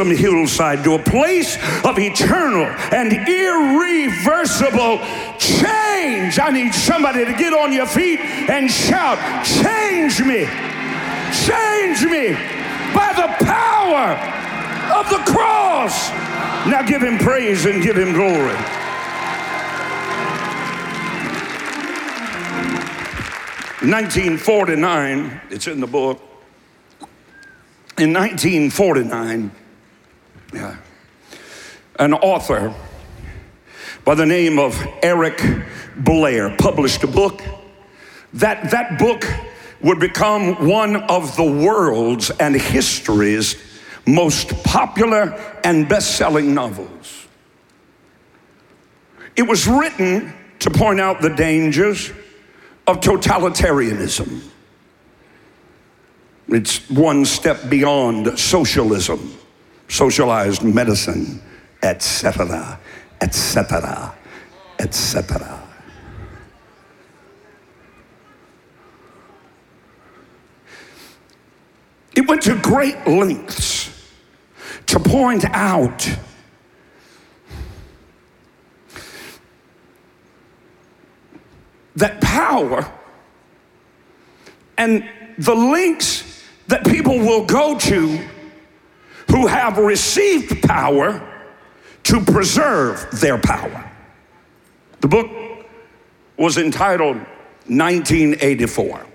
gruesome 0.00 0.16
hillside 0.16 0.82
to 0.84 0.94
a 0.94 0.98
place 0.98 1.56
of 1.84 1.98
eternal 1.98 2.64
and 2.92 3.12
irreversible 3.12 4.98
change. 5.38 6.38
I 6.38 6.50
need 6.50 6.72
somebody 6.72 7.24
to 7.24 7.32
get 7.34 7.52
on 7.52 7.72
your 7.72 7.86
feet 7.86 8.20
and 8.20 8.70
shout, 8.70 9.18
Change 9.44 10.20
me! 10.24 10.46
Change 11.44 12.04
me 12.04 12.32
by 12.94 13.12
the 13.14 13.28
power 13.44 14.16
of 14.96 15.10
the 15.10 15.22
cross. 15.30 16.10
Now 16.66 16.82
give 16.82 17.02
him 17.02 17.18
praise 17.18 17.66
and 17.66 17.82
give 17.82 17.96
him 17.96 18.12
glory. 18.14 18.56
Nineteen 23.82 24.36
forty 24.38 24.76
nine, 24.76 25.40
it's 25.50 25.66
in 25.66 25.80
the 25.80 25.86
book. 25.86 26.20
In 27.98 28.14
1949, 28.14 29.50
yeah. 29.52 29.59
An 30.52 32.14
author 32.14 32.74
by 34.04 34.14
the 34.14 34.26
name 34.26 34.58
of 34.58 34.80
Eric 35.02 35.42
Blair 35.96 36.56
published 36.56 37.02
a 37.04 37.06
book. 37.06 37.42
That, 38.34 38.70
that 38.70 38.98
book 38.98 39.24
would 39.82 40.00
become 40.00 40.66
one 40.66 40.96
of 40.96 41.36
the 41.36 41.44
world's 41.44 42.30
and 42.30 42.54
history's 42.54 43.56
most 44.06 44.64
popular 44.64 45.38
and 45.62 45.88
best 45.88 46.16
selling 46.16 46.54
novels. 46.54 47.26
It 49.36 49.42
was 49.42 49.66
written 49.66 50.32
to 50.60 50.70
point 50.70 51.00
out 51.00 51.20
the 51.20 51.30
dangers 51.30 52.10
of 52.86 53.00
totalitarianism. 53.00 54.42
It's 56.48 56.88
one 56.90 57.24
step 57.24 57.68
beyond 57.68 58.38
socialism 58.38 59.36
socialized 59.90 60.62
medicine, 60.62 61.42
etc., 61.82 62.78
etc., 63.20 64.14
etc. 64.78 65.62
It 72.14 72.28
went 72.28 72.42
to 72.42 72.56
great 72.60 73.04
lengths 73.06 73.90
to 74.86 75.00
point 75.00 75.44
out 75.46 76.08
that 81.96 82.20
power 82.20 82.90
and 84.78 85.04
the 85.38 85.54
links 85.54 86.44
that 86.68 86.84
people 86.84 87.18
will 87.18 87.44
go 87.44 87.76
to 87.78 88.20
who 89.30 89.46
have 89.46 89.78
received 89.78 90.62
power 90.62 91.26
to 92.02 92.20
preserve 92.20 93.08
their 93.20 93.38
power. 93.38 93.90
The 95.00 95.08
book 95.08 95.30
was 96.36 96.58
entitled 96.58 97.16
1984. 97.66 99.06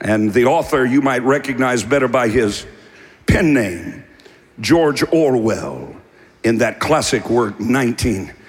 And 0.00 0.32
the 0.32 0.46
author 0.46 0.84
you 0.84 1.02
might 1.02 1.22
recognize 1.22 1.82
better 1.82 2.08
by 2.08 2.28
his 2.28 2.66
pen 3.26 3.52
name, 3.52 4.04
George 4.60 5.02
Orwell, 5.12 5.94
in 6.42 6.58
that 6.58 6.80
classic 6.80 7.28
work, 7.28 7.60
1984. 7.60 8.43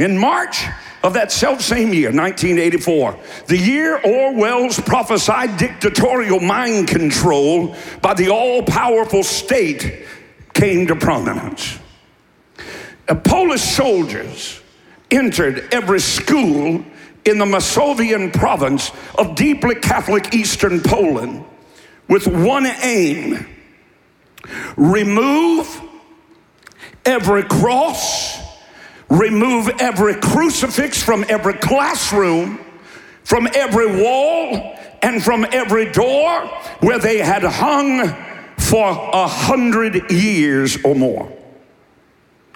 In 0.00 0.18
March 0.18 0.64
of 1.02 1.14
that 1.14 1.30
self 1.32 1.60
same 1.60 1.94
year, 1.94 2.08
1984, 2.08 3.18
the 3.46 3.56
year 3.56 4.00
Orwell's 4.04 4.80
prophesied 4.80 5.56
dictatorial 5.56 6.40
mind 6.40 6.88
control 6.88 7.74
by 8.02 8.14
the 8.14 8.28
all 8.28 8.62
powerful 8.62 9.22
state 9.22 10.04
came 10.52 10.86
to 10.88 10.96
prominence. 10.96 11.78
Uh, 13.08 13.14
Polish 13.14 13.62
soldiers 13.62 14.60
entered 15.10 15.68
every 15.72 16.00
school 16.00 16.84
in 17.24 17.38
the 17.38 17.44
Masovian 17.44 18.32
province 18.32 18.90
of 19.18 19.34
deeply 19.34 19.74
Catholic 19.74 20.34
Eastern 20.34 20.80
Poland 20.80 21.44
with 22.08 22.26
one 22.26 22.66
aim 22.66 23.46
remove 24.76 25.82
every 27.04 27.42
cross, 27.44 28.29
remove 29.10 29.68
every 29.80 30.14
crucifix 30.14 31.02
from 31.02 31.24
every 31.28 31.54
classroom, 31.54 32.60
from 33.24 33.48
every 33.54 34.02
wall, 34.02 34.76
and 35.02 35.22
from 35.22 35.46
every 35.52 35.90
door 35.92 36.46
where 36.80 36.98
they 36.98 37.18
had 37.18 37.42
hung 37.42 38.08
for 38.56 38.88
a 38.88 39.26
hundred 39.26 40.10
years 40.10 40.82
or 40.84 40.94
more. 40.94 41.30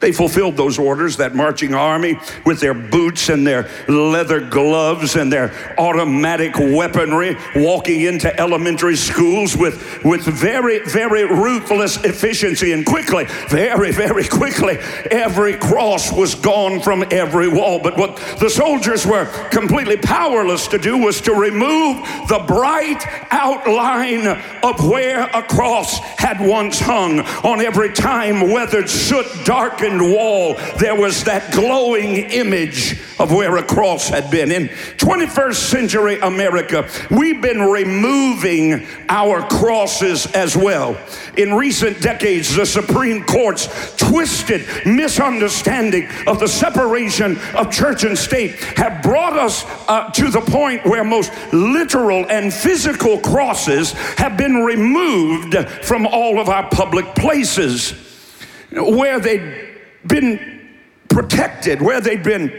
They 0.01 0.13
fulfilled 0.13 0.57
those 0.57 0.79
orders, 0.79 1.17
that 1.17 1.35
marching 1.35 1.75
army 1.75 2.19
with 2.45 2.61
their 2.61 2.75
boots 2.75 3.29
and 3.31 3.47
their 3.47 3.71
leather 3.89 4.41
gloves 4.41 5.17
and 5.17 5.33
their 5.33 5.51
automatic 5.79 6.59
weaponry, 6.59 7.37
walking 7.57 8.03
into 8.03 8.39
elementary 8.39 8.97
schools 8.97 9.57
with, 9.57 10.05
with 10.05 10.23
very, 10.23 10.81
very 10.81 11.25
ruthless 11.25 11.97
efficiency 12.05 12.73
and 12.73 12.85
quickly, 12.85 13.25
very, 13.49 13.93
very 13.93 14.25
quickly, 14.25 14.77
every 15.11 15.57
cross 15.57 16.13
was 16.13 16.35
gone 16.35 16.81
from 16.81 17.05
every 17.11 17.49
wall. 17.49 17.79
But 17.79 17.97
what 17.97 18.17
the 18.41 18.51
soldiers 18.51 19.07
were 19.07 19.25
completely 19.51 19.97
powerless 19.97 20.69
to 20.69 20.79
do 20.79 20.99
was 20.99 21.21
to 21.23 21.33
remove 21.33 21.97
the 22.29 22.45
bright 22.47 23.03
outline 23.31 24.27
of 24.63 24.87
where 24.87 25.23
a 25.33 25.43
cross 25.43 25.99
had 25.99 26.41
once 26.41 26.79
hung 26.79 27.21
on 27.21 27.61
every 27.61 27.93
time 27.93 28.51
weathered, 28.51 28.91
soot 28.91 29.27
darkened 29.45 29.94
wall, 30.03 30.55
there 30.79 30.99
was 30.99 31.25
that 31.25 31.53
glowing 31.53 32.17
image 32.17 33.01
of 33.19 33.33
where 33.33 33.57
a 33.57 33.63
cross 33.63 34.09
had 34.09 34.31
been. 34.31 34.51
In 34.51 34.69
21st 34.99 35.55
century 35.55 36.21
America, 36.21 36.89
we've 37.11 37.41
been 37.41 37.61
removing 37.61 38.87
our 39.09 39.43
crosses 39.49 40.27
as 40.33 40.57
well. 40.57 40.97
In 41.37 41.55
recent 41.55 42.01
decades, 42.01 42.55
the 42.55 42.67
Supreme 42.67 43.25
Court's 43.25 43.95
twisted 43.97 44.67
misunderstanding 44.87 46.09
of 46.26 46.41
the 46.41 46.49
separation 46.49 47.39
of 47.57 47.73
church 47.73 48.04
and 48.04 48.17
state 48.17 48.52
have 48.76 49.02
brought 49.02 49.39
us 49.39 49.65
uh, 49.89 50.11
to 50.11 50.30
the 50.30 50.41
point 50.41 50.85
where 50.85 51.04
most 51.04 51.33
literal 51.52 52.26
and 52.30 52.52
physical 52.52 53.19
crosses 53.21 53.93
have 53.93 54.37
been 54.37 54.57
removed 54.57 55.57
from 55.83 56.07
all 56.07 56.41
of 56.41 56.49
our 56.49 56.69
public 56.71 57.07
places 57.15 57.95
where 58.73 59.21
they 59.21 59.64
been 60.06 60.76
protected, 61.08 61.80
where 61.80 62.00
they'd 62.00 62.23
been 62.23 62.52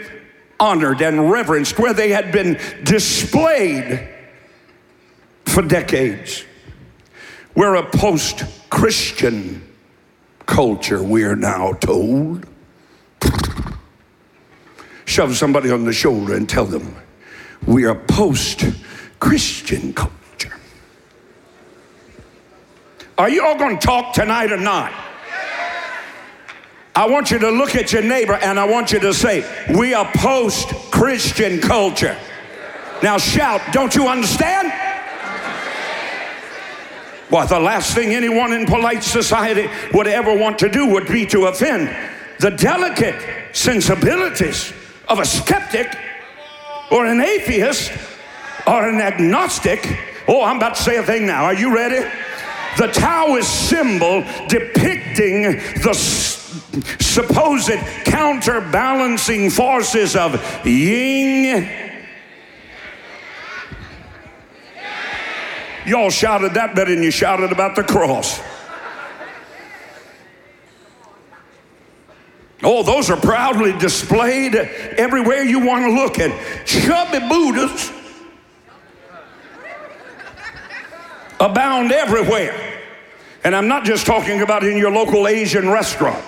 honored 0.60 1.02
and 1.02 1.30
reverenced, 1.30 1.78
where 1.78 1.94
they 1.94 2.10
had 2.10 2.32
been 2.32 2.60
displayed 2.84 4.10
for 5.46 5.62
decades. 5.62 6.44
We're 7.56 7.76
a 7.76 7.90
post 7.90 8.44
Christian 8.70 9.62
culture, 10.46 11.02
we're 11.02 11.36
now 11.36 11.74
told. 11.74 12.46
Shove 15.06 15.36
somebody 15.36 15.72
on 15.72 15.86
the 15.86 15.94
shoulder 15.94 16.36
and 16.36 16.48
tell 16.50 16.66
them, 16.66 16.96
we 17.66 17.86
are 17.86 17.96
post 17.96 18.66
Christian 19.20 19.94
culture. 19.94 20.58
Are 23.18 23.30
you 23.30 23.46
all 23.46 23.58
going 23.58 23.80
to 23.80 23.86
talk 23.86 24.14
tonight 24.14 24.52
or 24.52 24.58
not? 24.58 24.92
I 26.96 27.08
want 27.08 27.30
you 27.30 27.40
to 27.40 27.52
look 27.52 27.76
at 27.76 27.92
your 27.92 28.02
neighbor 28.02 28.36
and 28.36 28.58
I 28.58 28.66
want 28.66 28.94
you 28.94 29.00
to 29.00 29.14
say, 29.14 29.44
We 29.76 29.94
are 29.94 30.10
post 30.16 30.70
Christian 30.92 31.60
culture. 31.60 32.18
Now 33.04 33.18
shout, 33.18 33.62
don't 33.74 33.94
you 33.94 34.08
understand? 34.08 34.72
Why, 37.30 37.46
the 37.46 37.60
last 37.60 37.94
thing 37.94 38.14
anyone 38.14 38.54
in 38.54 38.66
polite 38.66 39.04
society 39.04 39.68
would 39.94 40.08
ever 40.08 40.38
want 40.38 40.60
to 40.60 40.70
do 40.70 40.88
would 40.88 41.08
be 41.08 41.26
to 41.28 41.48
offend 41.48 41.94
the 42.40 42.52
delicate 42.52 43.16
sensibilities 43.54 44.72
of 45.10 45.20
a 45.20 45.26
skeptic 45.26 45.98
or 46.92 47.06
an 47.06 47.20
atheist 47.20 47.92
or 48.68 48.88
an 48.88 49.02
agnostic. 49.02 49.86
Oh, 50.28 50.44
I'm 50.44 50.58
about 50.58 50.76
to 50.76 50.84
say 50.84 50.98
a 50.98 51.04
thing 51.04 51.26
now. 51.26 51.46
Are 51.46 51.54
you 51.54 51.74
ready? 51.74 52.08
The 52.78 52.88
Taoist 52.88 53.70
symbol 53.70 54.24
depicting 54.48 55.44
the 55.82 55.94
supposed 57.00 57.72
counterbalancing 58.06 59.50
forces 59.50 60.16
of 60.16 60.66
yin. 60.66 61.70
Y'all 65.86 66.10
shouted 66.10 66.54
that 66.56 66.76
better 66.76 66.94
than 66.94 67.04
you 67.04 67.12
shouted 67.12 67.52
about 67.52 67.76
the 67.76 67.84
cross. 67.84 68.42
Oh, 72.64 72.82
those 72.82 73.12
are 73.12 73.18
proudly 73.18 73.78
displayed 73.78 74.56
everywhere 74.56 75.44
you 75.44 75.60
want 75.60 75.86
to 75.86 75.92
look 75.92 76.18
at. 76.18 76.66
Chubby 76.66 77.20
Buddhas 77.28 77.92
abound 81.40 81.92
everywhere. 81.92 82.82
And 83.44 83.56
I'm 83.56 83.68
not 83.68 83.84
just 83.84 84.08
talking 84.08 84.42
about 84.42 84.64
in 84.64 84.78
your 84.78 84.90
local 84.90 85.28
Asian 85.28 85.70
restaurant. 85.70 86.24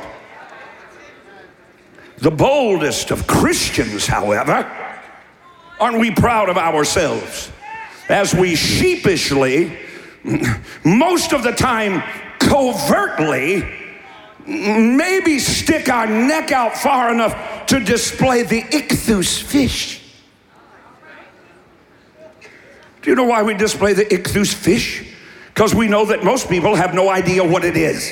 The 2.17 2.32
boldest 2.32 3.12
of 3.12 3.27
Christians, 3.27 4.08
however, 4.08 4.69
aren't 5.80 5.99
we 5.99 6.12
proud 6.12 6.49
of 6.49 6.58
ourselves? 6.58 7.51
As 8.10 8.34
we 8.34 8.56
sheepishly, 8.56 9.77
most 10.84 11.32
of 11.34 11.43
the 11.43 11.51
time 11.51 12.01
covertly, 12.39 13.63
maybe 14.47 15.38
stick 15.38 15.89
our 15.89 16.08
neck 16.08 16.51
out 16.51 16.75
far 16.75 17.13
enough 17.13 17.65
to 17.67 17.80
display 17.80 18.41
the 18.43 18.62
ichthus 18.63 19.41
fish. 19.41 20.01
Do 23.03 23.12
you 23.12 23.15
know 23.15 23.25
why 23.25 23.43
we 23.43 23.53
display 23.53 23.93
the 23.93 24.06
ichthus 24.06 24.53
fish? 24.53 25.13
Because 25.53 25.75
we 25.75 25.88
know 25.88 26.06
that 26.06 26.23
most 26.23 26.49
people 26.49 26.75
have 26.75 26.95
no 26.95 27.10
idea 27.10 27.43
what 27.43 27.63
it 27.63 27.77
is 27.77 28.12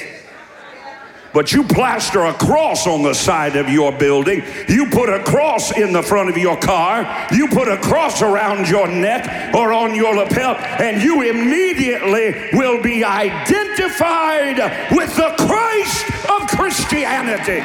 but 1.36 1.52
you 1.52 1.66
plaster 1.66 2.24
a 2.24 2.34
cross 2.34 2.88
on 2.88 3.04
the 3.04 3.14
side 3.14 3.58
of 3.58 3.70
your 3.70 3.92
building. 3.92 4.42
You 4.70 4.88
put 4.90 5.10
a 5.10 5.22
cross 5.22 5.78
in 5.78 5.92
the 5.92 6.02
front 6.02 6.30
of 6.30 6.38
your 6.38 6.56
car. 6.56 7.28
You 7.32 7.50
put 7.50 7.68
a 7.68 7.78
cross 7.78 8.22
around 8.22 8.70
your 8.70 8.88
neck 8.88 9.54
or 9.54 9.74
on 9.74 9.94
your 9.94 10.16
lapel, 10.16 10.56
and 10.56 11.04
you 11.04 11.30
immediately 11.30 12.58
will 12.58 12.82
be 12.82 13.04
identified 13.04 14.88
with 14.96 15.14
the 15.18 15.36
Christ 15.38 16.06
of 16.32 16.48
Christianity. 16.48 17.62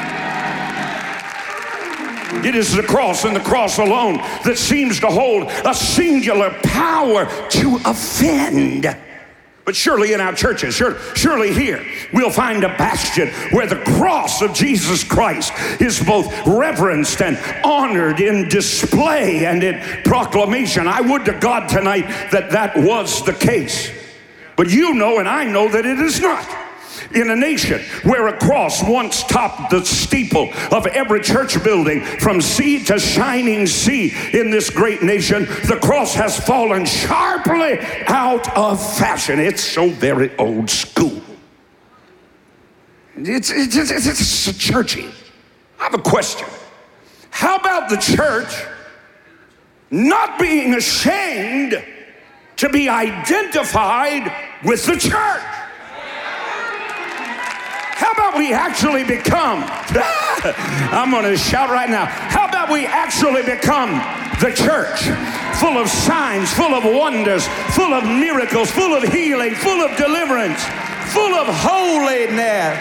It 2.46 2.56
is 2.56 2.74
the 2.74 2.82
cross 2.82 3.24
and 3.24 3.36
the 3.36 3.40
cross 3.40 3.78
alone 3.78 4.16
that 4.44 4.58
seems 4.58 4.98
to 5.00 5.06
hold 5.06 5.44
a 5.64 5.74
singular 5.74 6.50
power 6.64 7.26
to 7.50 7.80
offend. 7.84 8.96
But 9.70 9.76
surely 9.76 10.14
in 10.14 10.20
our 10.20 10.32
churches, 10.32 10.74
sure, 10.74 10.98
surely 11.14 11.54
here, 11.54 11.80
we'll 12.12 12.32
find 12.32 12.64
a 12.64 12.76
bastion 12.76 13.28
where 13.52 13.68
the 13.68 13.76
cross 13.76 14.42
of 14.42 14.52
Jesus 14.52 15.04
Christ 15.04 15.52
is 15.80 16.02
both 16.02 16.26
reverenced 16.44 17.22
and 17.22 17.38
honored 17.64 18.18
in 18.18 18.48
display 18.48 19.46
and 19.46 19.62
in 19.62 19.80
proclamation. 20.02 20.88
I 20.88 21.00
would 21.02 21.24
to 21.26 21.38
God 21.38 21.68
tonight 21.68 22.08
that 22.32 22.50
that 22.50 22.78
was 22.78 23.24
the 23.24 23.32
case. 23.32 23.92
But 24.56 24.70
you 24.70 24.92
know, 24.94 25.20
and 25.20 25.28
I 25.28 25.44
know 25.44 25.68
that 25.68 25.86
it 25.86 26.00
is 26.00 26.20
not. 26.20 26.44
In 27.14 27.30
a 27.30 27.36
nation 27.36 27.80
where 28.04 28.28
a 28.28 28.38
cross 28.38 28.82
once 28.82 29.24
topped 29.24 29.70
the 29.70 29.84
steeple 29.84 30.52
of 30.70 30.86
every 30.88 31.20
church 31.20 31.62
building 31.64 32.04
from 32.04 32.40
sea 32.40 32.84
to 32.84 32.98
shining 32.98 33.66
sea 33.66 34.12
in 34.32 34.50
this 34.50 34.70
great 34.70 35.02
nation, 35.02 35.44
the 35.66 35.78
cross 35.82 36.14
has 36.14 36.38
fallen 36.38 36.84
sharply 36.84 37.78
out 38.06 38.56
of 38.56 38.80
fashion. 38.96 39.40
It's 39.40 39.62
so 39.62 39.88
very 39.90 40.36
old 40.36 40.70
school. 40.70 41.20
It's, 43.16 43.50
it's, 43.50 43.76
it's, 43.76 44.06
it's 44.06 44.58
churchy. 44.58 45.10
I 45.78 45.84
have 45.84 45.94
a 45.94 45.98
question. 45.98 46.48
How 47.30 47.56
about 47.56 47.88
the 47.88 47.96
church 47.96 48.64
not 49.90 50.38
being 50.38 50.74
ashamed 50.74 51.82
to 52.56 52.68
be 52.68 52.88
identified 52.88 54.32
with 54.64 54.84
the 54.86 54.96
church? 54.96 55.59
About 58.30 58.38
we 58.38 58.52
actually 58.52 59.02
become, 59.02 59.64
I'm 60.92 61.10
going 61.10 61.24
to 61.24 61.36
shout 61.36 61.68
right 61.68 61.90
now. 61.90 62.04
How 62.04 62.46
about 62.46 62.70
we 62.70 62.86
actually 62.86 63.42
become 63.42 63.90
the 64.40 64.52
church? 64.54 65.00
Full 65.58 65.76
of 65.76 65.88
signs, 65.88 66.52
full 66.52 66.72
of 66.72 66.84
wonders, 66.84 67.48
full 67.74 67.92
of 67.92 68.04
miracles, 68.04 68.70
full 68.70 68.94
of 68.94 69.02
healing, 69.02 69.56
full 69.56 69.82
of 69.82 69.96
deliverance, 69.96 70.62
full 71.12 71.34
of 71.34 71.48
holiness. 71.48 72.78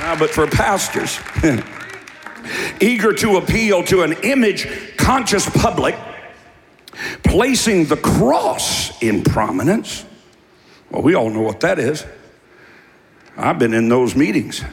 Ah, 0.00 0.16
but 0.18 0.30
for 0.30 0.46
pastors, 0.46 1.20
eager 2.80 3.12
to 3.12 3.36
appeal 3.36 3.84
to 3.84 4.04
an 4.04 4.14
image 4.22 4.96
conscious 4.96 5.46
public, 5.50 5.98
placing 7.24 7.84
the 7.86 7.96
cross 7.98 9.02
in 9.02 9.22
prominence, 9.22 10.06
well, 10.90 11.02
we 11.02 11.14
all 11.14 11.28
know 11.28 11.42
what 11.42 11.60
that 11.60 11.78
is. 11.78 12.06
I've 13.38 13.58
been 13.58 13.72
in 13.72 13.88
those 13.88 14.16
meetings. 14.16 14.64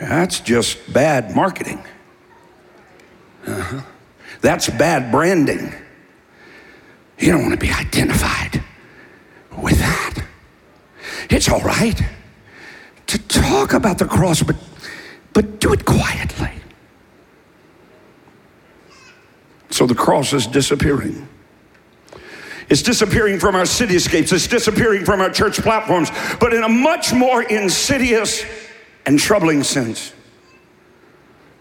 That's 0.00 0.40
just 0.40 0.90
bad 0.90 1.36
marketing. 1.36 1.84
Uh-huh. 3.46 3.82
That's 4.40 4.70
bad 4.70 5.12
branding. 5.12 5.72
You 7.18 7.32
don't 7.32 7.42
want 7.42 7.52
to 7.52 7.58
be 7.58 7.70
identified 7.70 8.64
with 9.58 9.78
that. 9.78 10.24
It's 11.28 11.48
all 11.50 11.60
right 11.60 12.00
to 13.08 13.18
talk 13.28 13.74
about 13.74 13.98
the 13.98 14.06
cross, 14.06 14.42
but, 14.42 14.56
but 15.34 15.60
do 15.60 15.74
it 15.74 15.84
quietly. 15.84 16.52
So 19.70 19.86
the 19.86 19.94
cross 19.94 20.32
is 20.32 20.46
disappearing. 20.46 21.28
It's 22.72 22.80
disappearing 22.80 23.38
from 23.38 23.54
our 23.54 23.64
cityscapes. 23.64 24.32
It's 24.32 24.46
disappearing 24.46 25.04
from 25.04 25.20
our 25.20 25.28
church 25.28 25.58
platforms, 25.58 26.10
but 26.40 26.54
in 26.54 26.62
a 26.62 26.70
much 26.70 27.12
more 27.12 27.42
insidious 27.42 28.46
and 29.04 29.18
troubling 29.18 29.62
sense. 29.62 30.14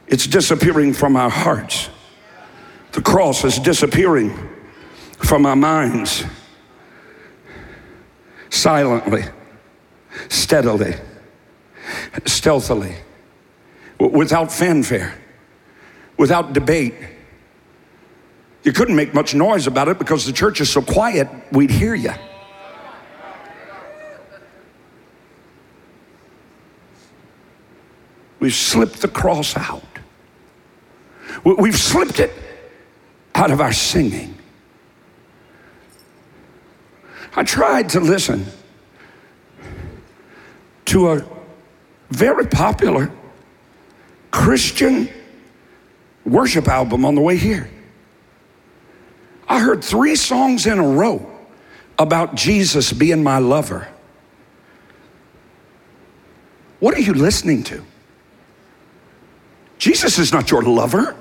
It's 0.08 0.26
disappearing 0.26 0.93
from 0.93 1.17
our 1.17 1.30
hearts. 1.30 1.89
The 2.93 3.02
cross 3.02 3.43
is 3.43 3.60
disappearing 3.60 4.32
from 5.17 5.45
our 5.45 5.58
minds 5.58 6.24
silently, 8.50 9.26
steadily, 10.30 10.95
stealthily, 12.26 12.95
without 14.00 14.50
fanfare, 14.50 15.19
without 16.15 16.54
debate 16.54 16.93
you 18.63 18.71
couldn't 18.71 18.95
make 18.95 19.13
much 19.13 19.34
noise 19.34 19.67
about 19.67 19.88
it 19.88 19.97
because 19.97 20.26
the 20.26 20.34
church 20.34 20.62
is 20.62 20.69
so 20.69 20.82
quiet, 20.82 21.28
we'd 21.52 21.71
hear 21.71 21.95
you. 21.95 22.13
We've 28.39 28.54
slipped 28.54 29.02
the 29.02 29.08
cross 29.08 29.56
out. 29.56 29.84
We've 31.43 31.78
slipped 31.78 32.19
it 32.19 32.32
out 33.36 33.52
of 33.52 33.62
our 33.62 33.71
singing. 33.71 34.36
I 37.36 37.43
tried 37.43 37.89
to 37.89 38.00
listen 38.00 38.45
to 40.86 41.12
a 41.12 41.26
very 42.10 42.45
popular 42.47 43.12
Christian 44.32 45.08
worship 46.26 46.67
album 46.67 47.06
on 47.06 47.15
the 47.15 47.21
way 47.21 47.38
here. 47.38 47.69
I 49.52 49.60
heard 49.60 49.84
three 49.84 50.16
songs 50.16 50.66
in 50.66 50.80
a 50.80 50.88
row 50.88 51.30
about 52.00 52.36
Jesus 52.36 52.94
being 52.94 53.22
my 53.22 53.38
lover. 53.40 53.86
What 56.80 56.96
are 56.96 57.02
you 57.02 57.14
listening 57.14 57.64
to? 57.64 57.84
Jesus 59.78 60.18
is 60.20 60.32
not 60.32 60.50
your 60.50 60.62
lover. 60.62 61.18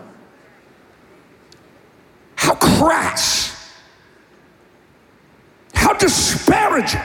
How 2.37 2.55
crass, 2.55 3.75
how 5.75 5.95
disparaging 5.95 7.01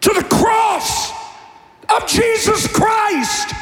to 0.00 0.10
the 0.10 0.28
cross 0.30 1.10
of 1.88 2.06
Jesus 2.06 2.68
Christ 2.68 3.52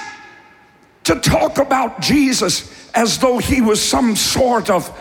to 1.04 1.18
talk 1.18 1.56
about 1.56 2.02
Jesus 2.02 2.90
as 2.92 3.18
though 3.18 3.38
he 3.38 3.62
was 3.62 3.82
some 3.82 4.16
sort 4.16 4.68
of 4.68 4.94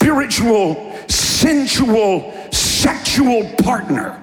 spiritual, 0.00 0.96
sensual, 1.08 2.32
sexual 2.50 3.44
partner. 3.62 4.16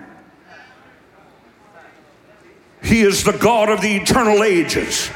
He 2.82 3.02
is 3.02 3.24
the 3.24 3.34
God 3.34 3.70
of 3.70 3.82
the 3.82 3.96
eternal 3.96 4.44
ages. 4.44 5.12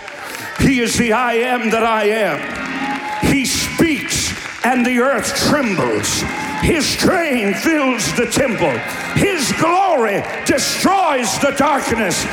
He 0.59 0.79
is 0.81 0.97
the 0.97 1.13
I 1.13 1.33
am 1.33 1.71
that 1.71 1.83
I 1.83 2.03
am. 2.03 3.25
He 3.25 3.43
speaks 3.45 4.35
and 4.63 4.85
the 4.85 4.99
earth 4.99 5.35
trembles. 5.49 6.21
His 6.61 6.95
train 6.95 7.55
fills 7.55 8.15
the 8.15 8.27
temple. 8.27 8.77
His 9.15 9.51
glory 9.53 10.23
destroys 10.45 11.39
the 11.39 11.55
darkness. 11.57 12.23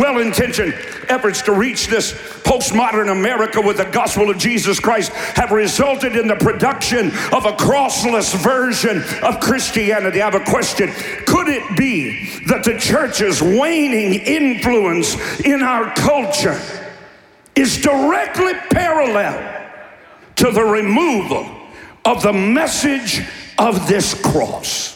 Well 0.00 0.20
intentioned 0.20 0.74
efforts 1.08 1.42
to 1.42 1.52
reach 1.52 1.88
this 1.88 2.12
postmodern 2.42 3.10
America 3.10 3.60
with 3.60 3.78
the 3.78 3.84
gospel 3.84 4.30
of 4.30 4.38
Jesus 4.38 4.80
Christ 4.80 5.12
have 5.12 5.50
resulted 5.50 6.16
in 6.16 6.28
the 6.28 6.36
production 6.36 7.08
of 7.32 7.44
a 7.46 7.52
crossless 7.52 8.34
version 8.34 9.02
of 9.22 9.40
Christianity. 9.40 10.20
I 10.20 10.30
have 10.30 10.40
a 10.40 10.50
question. 10.50 10.90
Could 11.26 11.48
it 11.48 11.76
be 11.76 12.42
that 12.46 12.64
the 12.64 12.78
church's 12.78 13.42
waning 13.42 14.14
influence 14.14 15.14
in 15.40 15.62
our 15.62 15.92
culture 15.94 16.60
is 17.54 17.80
directly 17.80 18.54
parallel 18.70 19.70
to 20.36 20.50
the 20.50 20.62
removal 20.62 21.46
of 22.04 22.22
the 22.22 22.32
message 22.32 23.22
of 23.58 23.88
this 23.88 24.14
cross? 24.14 24.94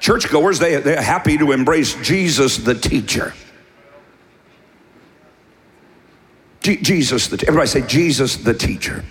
Churchgoers, 0.00 0.58
they, 0.58 0.76
they're 0.76 1.02
happy 1.02 1.36
to 1.36 1.52
embrace 1.52 1.94
Jesus 2.02 2.56
the 2.56 2.74
teacher. 2.74 3.34
Jesus, 6.60 7.28
the, 7.28 7.42
everybody 7.46 7.68
say, 7.68 7.86
Jesus 7.86 8.36
the 8.36 8.54
teacher. 8.54 9.04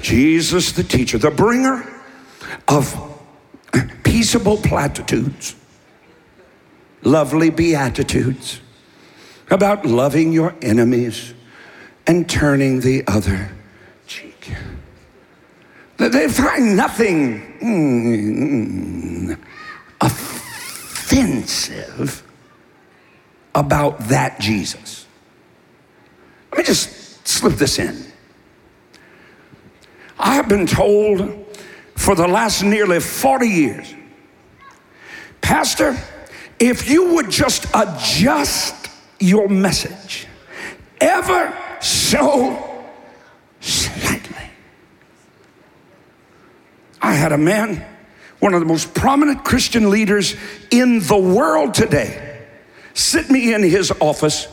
Jesus 0.00 0.72
the 0.72 0.84
teacher, 0.84 1.18
the 1.18 1.30
bringer 1.30 1.84
of 2.68 2.96
peaceable 4.04 4.56
platitudes, 4.56 5.54
lovely 7.02 7.50
beatitudes 7.50 8.60
about 9.50 9.84
loving 9.84 10.32
your 10.32 10.54
enemies 10.62 11.34
and 12.06 12.28
turning 12.28 12.80
the 12.80 13.04
other 13.06 13.50
cheek. 14.06 14.52
They 15.96 16.28
find 16.28 16.76
nothing 16.76 17.58
mm, 17.60 19.38
offensive 20.00 21.42
about 23.54 23.98
that 24.08 24.40
Jesus. 24.40 24.97
Let 26.50 26.58
me 26.58 26.64
just 26.64 27.26
slip 27.26 27.54
this 27.54 27.78
in. 27.78 28.04
I 30.18 30.34
have 30.34 30.48
been 30.48 30.66
told 30.66 31.46
for 31.94 32.14
the 32.14 32.26
last 32.26 32.62
nearly 32.62 33.00
40 33.00 33.46
years, 33.46 33.94
Pastor, 35.40 35.96
if 36.58 36.88
you 36.90 37.14
would 37.14 37.30
just 37.30 37.66
adjust 37.74 38.90
your 39.20 39.48
message 39.48 40.26
ever 41.00 41.56
so 41.80 42.84
slightly. 43.60 44.50
I 47.00 47.14
had 47.14 47.32
a 47.32 47.38
man, 47.38 47.84
one 48.40 48.54
of 48.54 48.60
the 48.60 48.66
most 48.66 48.94
prominent 48.94 49.44
Christian 49.44 49.90
leaders 49.90 50.34
in 50.70 51.00
the 51.00 51.16
world 51.16 51.74
today, 51.74 52.46
sit 52.94 53.30
me 53.30 53.54
in 53.54 53.62
his 53.62 53.92
office 54.00 54.48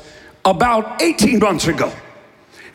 about 0.45 1.01
18 1.01 1.39
months 1.39 1.67
ago 1.67 1.91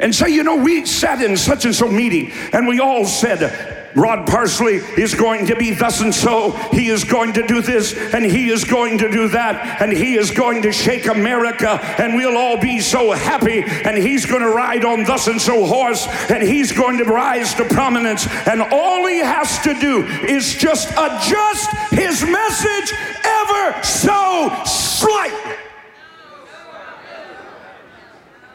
and 0.00 0.14
say, 0.14 0.30
you 0.30 0.42
know, 0.42 0.56
we 0.56 0.84
sat 0.86 1.22
in 1.22 1.36
such 1.36 1.64
and 1.64 1.74
so 1.74 1.88
meeting 1.88 2.32
and 2.52 2.66
we 2.66 2.80
all 2.80 3.04
said, 3.04 3.76
Rod 3.96 4.26
Parsley 4.26 4.76
is 4.76 5.14
going 5.14 5.46
to 5.46 5.56
be 5.56 5.74
thus 5.74 6.00
and 6.00 6.14
so. 6.14 6.52
He 6.72 6.88
is 6.88 7.04
going 7.04 7.32
to 7.34 7.46
do 7.46 7.60
this 7.60 7.92
and 8.14 8.24
he 8.24 8.48
is 8.48 8.64
going 8.64 8.98
to 8.98 9.10
do 9.10 9.28
that 9.28 9.82
and 9.82 9.92
he 9.92 10.14
is 10.14 10.30
going 10.30 10.62
to 10.62 10.72
shake 10.72 11.06
America 11.06 11.80
and 11.98 12.14
we'll 12.14 12.36
all 12.36 12.58
be 12.58 12.80
so 12.80 13.12
happy 13.12 13.62
and 13.66 13.98
he's 13.98 14.26
going 14.26 14.42
to 14.42 14.50
ride 14.50 14.84
on 14.84 15.04
thus 15.04 15.26
and 15.26 15.40
so 15.40 15.66
horse 15.66 16.06
and 16.30 16.42
he's 16.42 16.72
going 16.72 16.98
to 16.98 17.04
rise 17.04 17.52
to 17.54 17.64
prominence 17.64 18.26
and 18.46 18.62
all 18.62 19.06
he 19.06 19.18
has 19.18 19.58
to 19.60 19.74
do 19.74 20.04
is 20.28 20.54
just 20.54 20.88
adjust 20.92 21.70
his 21.90 22.22
message 22.22 22.92
ever 23.24 23.82
so 23.82 24.62
slightly. 24.64 25.59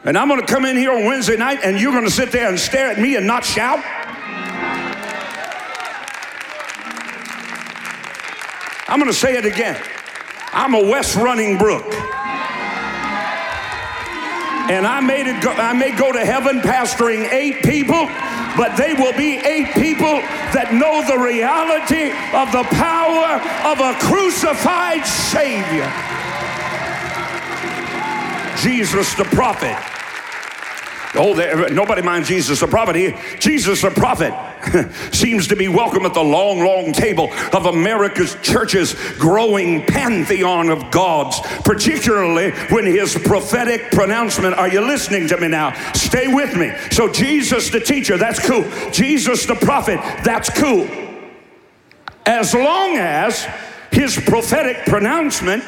And 0.06 0.16
I'm 0.16 0.28
going 0.28 0.40
to 0.40 0.46
come 0.46 0.64
in 0.64 0.76
here 0.76 0.92
on 0.92 1.04
Wednesday 1.04 1.36
night 1.36 1.58
and 1.64 1.80
you're 1.80 1.90
going 1.90 2.04
to 2.04 2.10
sit 2.12 2.30
there 2.30 2.48
and 2.48 2.56
stare 2.56 2.92
at 2.92 2.98
me 3.00 3.16
and 3.16 3.26
not 3.26 3.44
shout. 3.44 3.80
I'm 8.86 9.00
going 9.00 9.10
to 9.10 9.18
say 9.18 9.36
it 9.36 9.44
again. 9.44 9.76
I'm 10.52 10.74
a 10.74 10.80
West 10.88 11.16
Running 11.16 11.58
Brook. 11.58 11.92
And 14.70 14.86
I, 14.86 15.00
made 15.00 15.26
it 15.26 15.42
go, 15.42 15.50
I 15.50 15.72
may 15.72 15.90
go 15.90 16.12
to 16.12 16.24
heaven 16.24 16.60
pastoring 16.60 17.28
eight 17.32 17.64
people, 17.64 18.06
but 18.56 18.76
they 18.76 18.94
will 18.94 19.12
be 19.12 19.38
eight 19.38 19.74
people 19.74 20.22
that 20.54 20.70
know 20.70 21.02
the 21.02 21.18
reality 21.18 22.14
of 22.30 22.52
the 22.54 22.62
power 22.78 23.42
of 23.66 23.80
a 23.82 23.98
crucified 24.06 25.04
Savior. 25.04 25.90
Jesus 28.62 29.12
the 29.16 29.24
prophet 29.24 29.76
Oh, 31.16 31.34
there, 31.34 31.70
nobody 31.70 32.02
minds 32.02 32.28
Jesus 32.28 32.60
the 32.60 32.66
prophet. 32.66 32.96
He, 32.96 33.14
Jesus 33.38 33.82
the 33.82 33.90
prophet 33.90 34.32
seems 35.14 35.48
to 35.48 35.56
be 35.56 35.68
welcome 35.68 36.04
at 36.04 36.14
the 36.14 36.22
long, 36.22 36.60
long 36.60 36.92
table 36.92 37.32
of 37.52 37.66
America's 37.66 38.36
churches, 38.42 38.94
growing 39.18 39.82
pantheon 39.84 40.68
of 40.68 40.90
gods, 40.90 41.40
particularly 41.64 42.50
when 42.70 42.84
his 42.84 43.14
prophetic 43.14 43.90
pronouncement. 43.90 44.54
Are 44.54 44.68
you 44.68 44.80
listening 44.80 45.28
to 45.28 45.40
me 45.40 45.48
now? 45.48 45.72
Stay 45.92 46.32
with 46.32 46.56
me. 46.56 46.72
So, 46.90 47.10
Jesus 47.10 47.70
the 47.70 47.80
teacher, 47.80 48.18
that's 48.18 48.44
cool. 48.46 48.64
Jesus 48.90 49.46
the 49.46 49.54
prophet, 49.54 50.00
that's 50.24 50.50
cool. 50.50 50.88
As 52.26 52.54
long 52.54 52.96
as 52.96 53.46
his 53.92 54.16
prophetic 54.16 54.84
pronouncement 54.84 55.64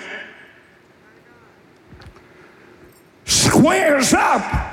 squares 3.24 4.12
up 4.12 4.67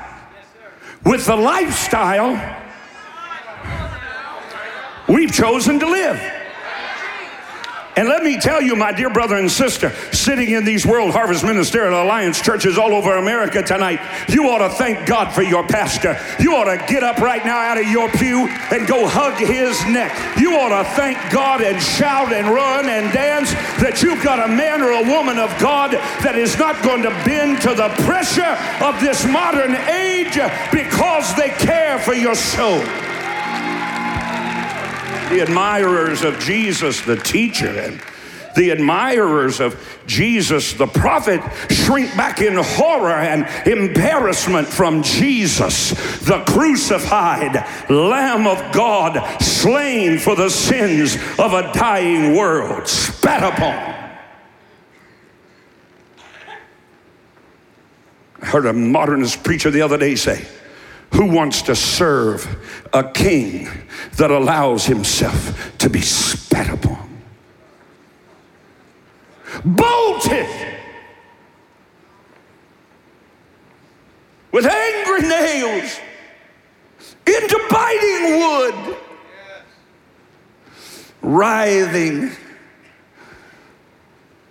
with 1.06 1.26
the 1.26 1.36
lifestyle 1.36 2.34
we've 5.08 5.32
chosen 5.32 5.80
to 5.80 5.88
live. 5.88 6.44
And 7.97 8.10
let 8.10 8.23
me 8.23 8.38
tell 8.38 8.62
you, 8.62 8.75
my 8.75 8.91
dear 8.91 9.10
brother 9.10 9.38
and 9.38 9.49
sister, 9.49 9.89
sitting 10.12 10.51
in 10.51 10.65
these 10.65 10.86
World 10.86 11.12
Harvest 11.12 11.45
Ministerial 11.45 12.03
Alliance 12.03 12.41
churches 12.41 12.77
all 12.77 12.93
over 12.93 13.15
America 13.15 13.63
tonight, 13.63 14.01
you 14.27 14.49
ought 14.49 14.58
to 14.58 14.69
thank 14.69 15.08
God 15.08 15.31
for 15.31 15.41
your 15.41 15.65
pastor. 15.65 16.19
You 16.38 16.55
ought 16.55 16.65
to 16.65 16.84
get 16.91 17.03
up 17.03 17.19
right 17.19 17.43
now 17.45 17.58
out 17.58 17.77
of 17.77 17.88
your 17.88 18.10
pew 18.10 18.47
and 18.47 18.86
go 18.86 19.08
hug 19.08 19.36
his 19.36 19.81
neck. 19.86 20.12
You 20.38 20.58
ought 20.58 20.84
to 20.84 20.89
thank 20.91 21.17
God 21.31 21.62
and 21.62 21.81
shout 21.81 22.34
and 22.34 22.53
run 22.53 22.89
and 22.89 23.13
dance 23.13 23.53
that 23.79 24.03
you've 24.03 24.21
got 24.21 24.43
a 24.43 24.47
man 24.47 24.81
or 24.81 24.91
a 24.91 25.03
woman 25.10 25.39
of 25.39 25.58
God 25.58 25.91
that 25.91 26.36
is 26.38 26.58
not 26.58 26.84
going 26.84 27.03
to 27.03 27.12
bend 27.23 27.62
to 27.62 27.73
the 27.73 27.88
pressure 28.03 28.60
of 28.84 28.99
this 28.99 29.25
modern 29.25 29.73
age 29.88 30.36
because 30.73 31.34
they 31.36 31.49
care 31.49 31.97
for 31.99 32.13
your 32.13 32.36
soul 32.36 32.84
the 35.36 35.41
admirers 35.41 36.24
of 36.24 36.39
Jesus, 36.39 37.02
the 37.02 37.17
teacher, 37.17 37.67
and 37.67 38.02
the 38.56 38.69
admirers 38.69 39.60
of 39.60 39.78
Jesus, 40.08 40.71
the 40.71 40.88
prophet, 40.88 41.41
shrink 41.69 42.15
back 42.15 42.39
in 42.39 42.56
horror 42.56 43.12
and 43.12 43.45
embarrassment 43.67 44.65
from 44.65 45.04
Jesus, 45.04 45.89
the 46.21 46.41
crucified 46.48 47.54
Lamb 47.89 48.48
of 48.48 48.74
God, 48.74 49.41
slain 49.41 50.19
for 50.19 50.38
the 50.38 50.50
sins 50.50 51.15
of 51.38 51.52
a 51.52 51.69
dying 51.74 52.38
world, 52.38 52.88
spat 52.88 53.43
upon. 53.43 53.93
I 58.41 58.45
heard 58.45 58.67
a 58.67 58.74
modernist 58.74 59.43
preacher 59.43 59.69
the 59.69 59.82
other 59.82 59.98
day 59.98 60.15
say, 60.15 60.48
who 61.13 61.26
wants 61.26 61.62
to 61.63 61.76
serve 61.76 62.48
a 62.94 63.04
king 63.04 63.68
that 64.18 64.32
allows 64.32 64.86
himself 64.86 65.78
to 65.78 65.89
be 65.89 66.02
spat 66.02 66.74
upon? 66.74 67.24
Bolted 69.63 70.48
with 74.52 74.65
angry 74.65 75.22
nails 75.28 76.00
into 77.26 77.68
biting 77.70 78.39
wood, 78.39 78.98
writhing 81.22 82.32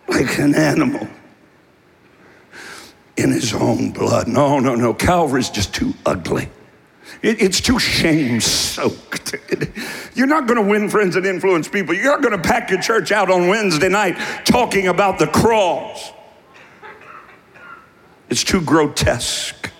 like 0.09 0.39
an 0.39 0.55
animal 0.55 1.09
in 3.17 3.31
his 3.31 3.55
own 3.55 3.91
blood. 3.91 4.29
No, 4.29 4.59
no, 4.59 4.75
no. 4.75 4.95
Calvary's 4.95 5.51
just 5.51 5.75
too 5.75 5.95
ugly. 6.05 6.49
It, 7.23 7.41
it's 7.41 7.61
too 7.61 7.79
shame 7.79 8.41
soaked. 8.41 9.35
You're 10.15 10.27
not 10.27 10.47
going 10.47 10.63
to 10.63 10.69
win 10.69 10.89
friends 10.89 11.17
and 11.17 11.27
influence 11.27 11.69
people. 11.69 11.95
You're 11.95 12.05
not 12.05 12.23
going 12.23 12.41
to 12.41 12.49
pack 12.49 12.71
your 12.71 12.81
church 12.81 13.13
out 13.13 13.31
on 13.31 13.49
Wednesday 13.49 13.89
night 13.89 14.17
talking 14.45 14.89
about 14.89 15.19
the 15.19 15.27
cross. 15.27 16.13
It's 18.31 18.43
too 18.43 18.61
grotesque 18.61 19.71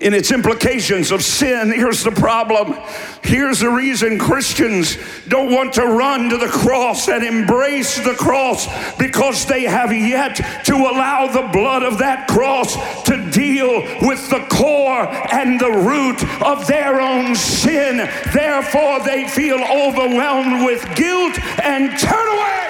in 0.00 0.14
its 0.14 0.30
implications 0.30 1.10
of 1.10 1.22
sin. 1.22 1.72
Here's 1.72 2.04
the 2.04 2.12
problem. 2.12 2.74
Here's 3.22 3.60
the 3.60 3.68
reason 3.68 4.18
Christians 4.18 4.96
don't 5.28 5.52
want 5.52 5.74
to 5.74 5.82
run 5.84 6.30
to 6.30 6.38
the 6.38 6.48
cross 6.48 7.08
and 7.08 7.24
embrace 7.24 7.96
the 7.96 8.14
cross 8.14 8.66
because 8.96 9.44
they 9.46 9.64
have 9.64 9.92
yet 9.92 10.36
to 10.64 10.74
allow 10.74 11.26
the 11.26 11.48
blood 11.52 11.82
of 11.82 11.98
that 11.98 12.28
cross 12.28 12.74
to 13.04 13.30
deal 13.30 13.82
with 14.06 14.30
the 14.30 14.46
core 14.50 15.06
and 15.32 15.60
the 15.60 15.70
root 15.70 16.22
of 16.42 16.66
their 16.66 17.00
own 17.00 17.34
sin. 17.34 18.08
Therefore, 18.32 19.00
they 19.00 19.28
feel 19.28 19.58
overwhelmed 19.58 20.64
with 20.64 20.82
guilt 20.94 21.38
and 21.62 21.98
turn 21.98 22.28
away. 22.28 22.69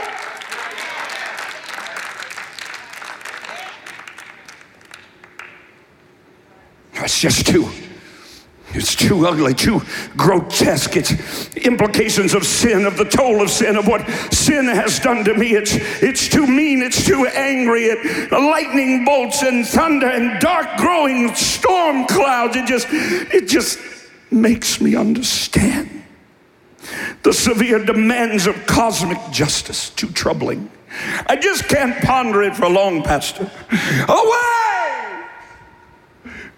It's 7.02 7.20
just 7.20 7.46
too, 7.46 7.68
it's 8.72 8.94
too 8.94 9.26
ugly, 9.26 9.54
too 9.54 9.80
grotesque. 10.16 10.96
It's 10.96 11.56
implications 11.56 12.34
of 12.34 12.44
sin, 12.44 12.84
of 12.84 12.96
the 12.96 13.04
toll 13.04 13.40
of 13.42 13.50
sin, 13.50 13.76
of 13.76 13.86
what 13.86 14.08
sin 14.32 14.66
has 14.66 14.98
done 15.00 15.24
to 15.24 15.34
me. 15.34 15.52
It's, 15.52 15.74
it's 16.02 16.28
too 16.28 16.46
mean, 16.46 16.82
it's 16.82 17.04
too 17.04 17.26
angry. 17.26 17.84
It, 17.84 18.30
lightning 18.30 19.04
bolts 19.04 19.42
and 19.42 19.66
thunder 19.66 20.08
and 20.08 20.40
dark 20.40 20.76
growing 20.76 21.34
storm 21.34 22.06
clouds. 22.06 22.56
It 22.56 22.66
just, 22.66 22.86
it 22.90 23.48
just 23.48 23.78
makes 24.30 24.80
me 24.80 24.94
understand 24.94 26.04
the 27.22 27.32
severe 27.32 27.84
demands 27.84 28.46
of 28.46 28.66
cosmic 28.66 29.18
justice. 29.30 29.90
Too 29.90 30.10
troubling. 30.10 30.70
I 31.26 31.36
just 31.36 31.68
can't 31.68 32.02
ponder 32.02 32.42
it 32.42 32.56
for 32.56 32.68
long, 32.68 33.02
Pastor. 33.02 33.50
Away! 34.08 34.69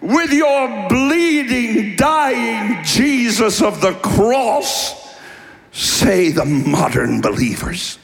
With 0.03 0.33
your 0.33 0.89
bleeding, 0.89 1.95
dying 1.95 2.83
Jesus 2.83 3.61
of 3.61 3.79
the 3.79 3.93
cross, 3.93 5.15
say 5.71 6.29
the 6.29 6.43
modern 6.43 7.21
believers. 7.21 7.97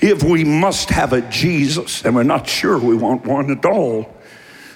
If 0.00 0.24
we 0.24 0.42
must 0.42 0.90
have 0.90 1.12
a 1.12 1.20
Jesus, 1.30 2.04
and 2.04 2.16
we're 2.16 2.24
not 2.24 2.48
sure 2.48 2.76
we 2.76 2.96
want 2.96 3.24
one 3.24 3.52
at 3.52 3.64
all, 3.64 4.16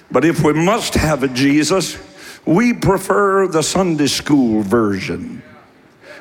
but 0.09 0.23
if 0.23 0.41
we 0.41 0.53
must 0.53 0.93
have 0.93 1.21
a 1.21 1.27
Jesus, 1.27 1.97
we 2.45 2.71
prefer 2.71 3.45
the 3.45 3.61
Sunday 3.61 4.07
school 4.07 4.61
version 4.61 5.43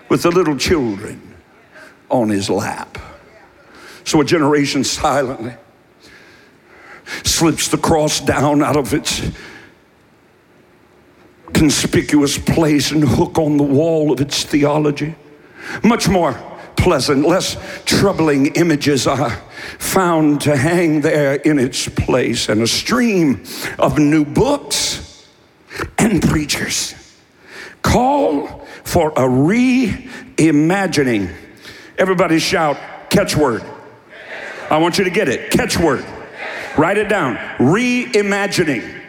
with 0.09 0.23
the 0.23 0.31
little 0.33 0.57
children 0.57 1.37
on 2.11 2.31
his 2.31 2.51
lap. 2.51 2.99
So 4.03 4.21
a 4.21 4.25
generation 4.25 4.83
silently 4.83 5.55
slips 7.25 7.69
the 7.69 7.79
cross 7.79 8.21
down 8.21 8.63
out 8.63 8.77
of 8.77 8.95
its 8.95 9.23
conspicuous 11.53 12.39
place 12.39 12.91
and 12.91 13.05
hook 13.05 13.39
on 13.39 13.57
the 13.57 13.63
wall 13.63 14.13
of 14.13 14.21
its 14.21 14.45
theology. 14.45 15.15
Much 15.83 16.09
more 16.09 16.35
pleasant, 16.77 17.27
less 17.27 17.57
troubling 17.85 18.47
images 18.55 19.07
are 19.07 19.31
found 19.79 20.41
to 20.41 20.57
hang 20.57 21.03
there 21.03 21.35
in 21.35 21.59
its 21.59 21.89
place, 21.89 22.49
and 22.49 22.63
a 22.63 22.67
stream 22.67 23.45
of 23.79 23.99
new 23.99 24.25
books 24.25 25.27
and 25.99 26.23
preachers 26.23 26.95
call 27.83 28.67
for 28.85 29.11
a 29.11 29.29
reimagining. 29.29 31.31
Everybody 31.99 32.39
shout, 32.39 32.79
catchword. 33.11 33.63
I 34.71 34.79
want 34.79 34.97
you 34.99 35.05
to 35.05 35.11
get 35.11 35.29
it. 35.29 35.51
Catchword. 35.51 36.20
Write 36.77 36.99
it 36.99 37.09
down. 37.09 37.37
Reimagining. 37.59 39.01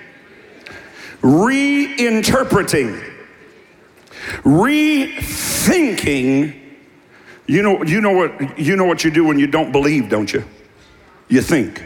Reinterpreting. 1.22 3.10
Rethinking. 4.44 6.58
You 7.48 7.62
know, 7.62 7.84
you 7.84 8.02
know 8.02 8.12
what 8.12 8.58
you 8.58 8.76
know 8.76 8.86
what 8.86 9.04
you 9.04 9.12
do 9.12 9.26
when 9.26 9.38
you 9.38 9.48
don't 9.48 9.72
believe, 9.72 10.10
don't 10.10 10.32
you? 10.32 10.44
You 11.28 11.42
think. 11.42 11.84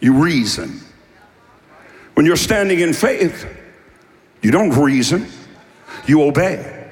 You 0.00 0.14
reason. 0.14 0.80
When 2.14 2.26
you're 2.26 2.36
standing 2.36 2.80
in 2.80 2.92
faith, 2.92 3.46
you 4.40 4.50
don't 4.50 4.70
reason, 4.70 5.26
you 6.06 6.22
obey. 6.22 6.90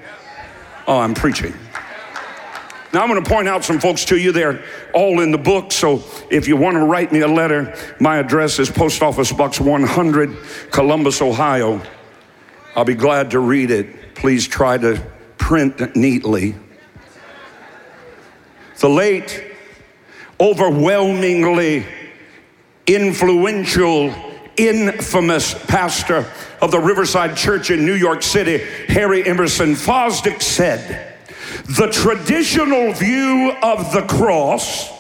Oh, 0.87 0.99
I'm 0.99 1.15
preaching. 1.15 1.55
Now, 2.93 3.03
I'm 3.03 3.09
going 3.09 3.25
to 3.25 3.29
point 3.29 3.49
out 3.49 3.65
some 3.65 3.81
folks 3.81 4.05
to 4.07 4.19
you. 4.19 4.33
They're 4.33 4.63
all 4.93 5.21
in 5.21 5.31
the 5.31 5.39
book. 5.39 5.73
So 5.73 6.05
if 6.31 6.47
you 6.47 6.57
want 6.57 6.75
to 6.77 6.85
write 6.85 7.11
me 7.11 7.21
a 7.21 7.29
letter, 7.29 7.75
my 7.99 8.19
address 8.19 8.59
is 8.59 8.71
Post 8.71 9.03
Office 9.03 9.33
Box 9.33 9.59
100, 9.59 10.37
Columbus, 10.71 11.23
Ohio. 11.23 11.81
I'll 12.77 12.85
be 12.85 12.95
glad 12.95 13.31
to 13.31 13.41
read 13.41 13.71
it. 13.71 14.15
Please 14.15 14.47
try 14.47 14.77
to 14.77 15.03
print 15.39 15.97
neatly. 15.97 16.55
The 18.81 18.89
late, 18.91 19.55
overwhelmingly 20.39 21.87
influential, 22.87 24.15
infamous 24.57 25.55
pastor 25.67 26.31
of 26.61 26.71
the 26.71 26.79
Riverside 26.79 27.37
Church 27.37 27.71
in 27.71 27.87
New 27.87 27.95
York 27.95 28.23
City, 28.23 28.59
Harry 28.89 29.27
Emerson 29.27 29.73
Fosdick, 29.73 30.43
said, 30.43 31.12
the 31.65 31.89
traditional 31.89 32.93
view 32.93 33.53
of 33.63 33.93
the 33.93 34.03
cross 34.03 34.91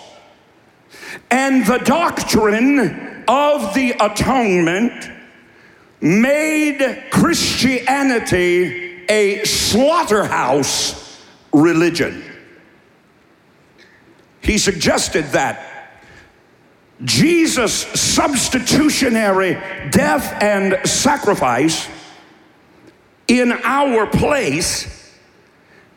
and 1.30 1.66
the 1.66 1.78
doctrine 1.78 3.24
of 3.28 3.74
the 3.74 3.94
atonement 4.00 5.10
made 6.00 7.04
Christianity 7.10 9.04
a 9.08 9.44
slaughterhouse 9.44 11.22
religion. 11.52 12.24
He 14.40 14.58
suggested 14.58 15.26
that 15.26 15.68
Jesus' 17.04 17.74
substitutionary 17.74 19.54
death 19.90 20.40
and 20.42 20.78
sacrifice 20.88 21.88
in 23.28 23.52
our 23.52 24.06
place 24.06 25.01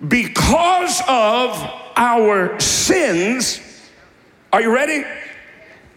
because 0.07 1.01
of 1.07 1.57
our 1.95 2.59
sins, 2.59 3.59
are 4.51 4.61
you 4.61 4.73
ready? 4.73 5.03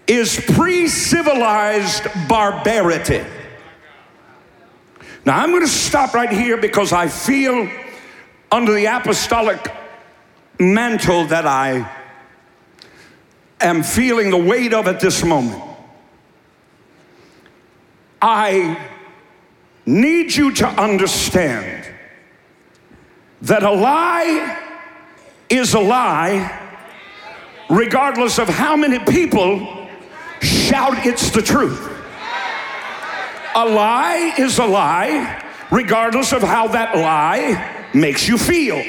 Is 0.07 0.43
pre 0.55 0.89
civilized 0.89 2.05
barbarity. 2.29 3.25
Now, 5.25 5.39
I'm 5.39 5.51
going 5.51 5.63
to 5.63 5.69
stop 5.69 6.15
right 6.15 6.31
here 6.31 6.57
because 6.57 6.93
I 6.93 7.09
feel 7.09 7.69
under 8.51 8.73
the 8.73 8.87
apostolic 8.87 9.75
mantle 10.59 11.27
that 11.27 11.47
I 11.47 11.91
am 13.61 13.83
feeling 13.83 14.31
the 14.31 14.39
weight 14.39 14.73
of 14.73 14.87
at 14.87 15.01
this 15.01 15.23
moment. 15.23 15.63
I 18.23 18.91
need 19.85 20.35
you 20.35 20.53
to 20.55 20.67
understand 20.67 21.78
that 23.42 23.62
a 23.62 23.70
lie 23.70 24.59
is 25.48 25.74
a 25.74 25.81
lie 25.81 26.66
regardless 27.70 28.38
of 28.38 28.48
how 28.48 28.77
many 28.77 28.98
people 28.98 29.88
shout 30.40 31.07
it's 31.07 31.31
the 31.31 31.42
truth. 31.42 31.81
A 33.55 33.64
lie 33.66 34.35
is 34.38 34.59
a 34.59 34.66
lie 34.66 35.44
regardless 35.70 36.33
of 36.33 36.42
how 36.42 36.68
that 36.68 36.96
lie 36.96 37.88
makes 37.94 38.29
you 38.29 38.38
feel. 38.38 38.83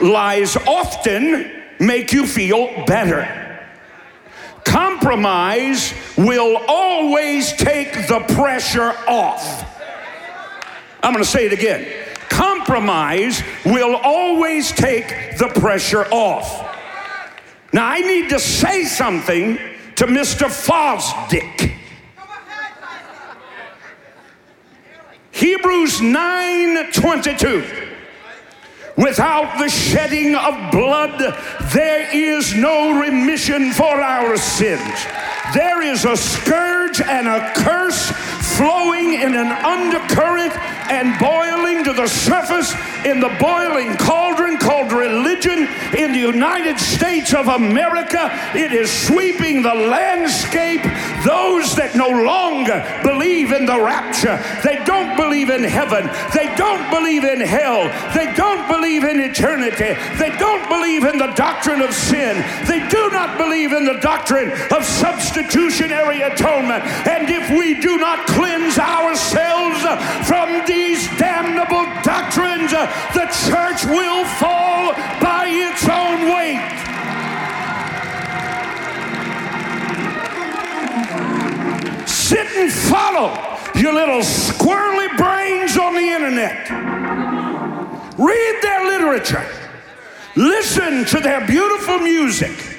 Lies 0.00 0.56
often 0.56 1.50
make 1.80 2.12
you 2.12 2.26
feel 2.26 2.84
better. 2.86 3.26
Compromise 4.64 5.94
will 6.18 6.58
always 6.68 7.52
take 7.52 7.92
the 8.08 8.20
pressure 8.34 8.92
off. 9.08 9.75
I'm 11.02 11.12
going 11.12 11.24
to 11.24 11.30
say 11.30 11.46
it 11.46 11.52
again. 11.52 11.86
Compromise 12.28 13.42
will 13.64 13.96
always 13.96 14.72
take 14.72 15.38
the 15.38 15.48
pressure 15.48 16.04
off. 16.06 16.62
Now, 17.72 17.86
I 17.86 18.00
need 18.00 18.30
to 18.30 18.38
say 18.38 18.84
something 18.84 19.58
to 19.96 20.06
Mr. 20.06 20.46
Fosdick. 20.46 21.72
Hebrews 25.30 26.00
9 26.00 26.92
22. 26.92 27.86
Without 28.96 29.58
the 29.58 29.68
shedding 29.68 30.34
of 30.34 30.72
blood, 30.72 31.18
there 31.74 32.08
is 32.14 32.54
no 32.54 32.98
remission 32.98 33.70
for 33.72 33.84
our 33.84 34.38
sins. 34.38 35.06
There 35.52 35.82
is 35.82 36.06
a 36.06 36.16
scourge 36.16 37.02
and 37.02 37.28
a 37.28 37.52
curse 37.54 38.10
flowing 38.56 39.14
in 39.14 39.34
an 39.34 39.52
undercurrent 39.64 40.52
and 40.90 41.18
boiling 41.18 41.84
to 41.84 41.92
the 41.92 42.06
surface 42.06 42.74
in 43.04 43.20
the 43.20 43.30
boiling 43.40 43.96
cauldron 43.96 44.58
called 44.58 44.92
religion 44.92 45.68
in 45.96 46.12
the 46.12 46.18
United 46.18 46.78
States 46.78 47.34
of 47.34 47.48
America. 47.48 48.30
It 48.54 48.72
is 48.72 48.90
sweeping 48.90 49.62
the 49.62 49.74
landscape. 49.74 50.82
Those 51.24 51.74
that 51.76 51.94
no 51.94 52.08
longer 52.08 52.82
believe 53.02 53.52
in 53.52 53.66
the 53.66 53.80
rapture, 53.80 54.38
they 54.62 54.82
don't 54.84 55.16
believe 55.16 55.50
in 55.50 55.62
heaven, 55.62 56.06
they 56.34 56.54
don't 56.56 56.88
believe 56.90 57.24
in 57.24 57.40
hell, 57.40 57.90
they 58.14 58.32
don't 58.34 58.66
believe 58.68 59.04
in 59.04 59.20
eternity, 59.20 59.94
they 60.18 60.30
don't 60.38 60.66
believe 60.68 61.04
in 61.04 61.18
the 61.18 61.32
doctrine 61.34 61.82
of 61.82 61.92
sin, 61.92 62.42
they 62.66 62.86
do 62.88 63.10
not 63.10 63.38
believe 63.38 63.72
in 63.72 63.84
the 63.84 63.98
doctrine 64.00 64.50
of 64.72 64.84
substitutionary 64.84 66.22
atonement. 66.22 66.84
And 67.06 67.28
if 67.28 67.50
we 67.50 67.78
do 67.80 67.98
not 67.98 68.26
cleanse 68.46 68.78
ourselves 68.78 69.80
from 70.28 70.64
these 70.66 71.08
damnable 71.18 71.84
doctrines, 72.04 72.70
the 72.70 73.26
church 73.50 73.84
will 73.86 74.24
fall 74.38 74.92
by 75.20 75.46
its 75.48 75.88
own 75.88 76.30
weight. 76.32 76.62
Sit 82.06 82.46
and 82.56 82.72
follow 82.72 83.34
your 83.74 83.92
little 83.92 84.20
squirrely 84.20 85.08
brains 85.16 85.76
on 85.76 85.94
the 85.94 86.00
internet. 86.00 86.70
Read 88.16 88.58
their 88.62 88.86
literature. 88.86 89.44
Listen 90.36 91.04
to 91.06 91.20
their 91.20 91.44
beautiful 91.46 91.98
music 91.98 92.75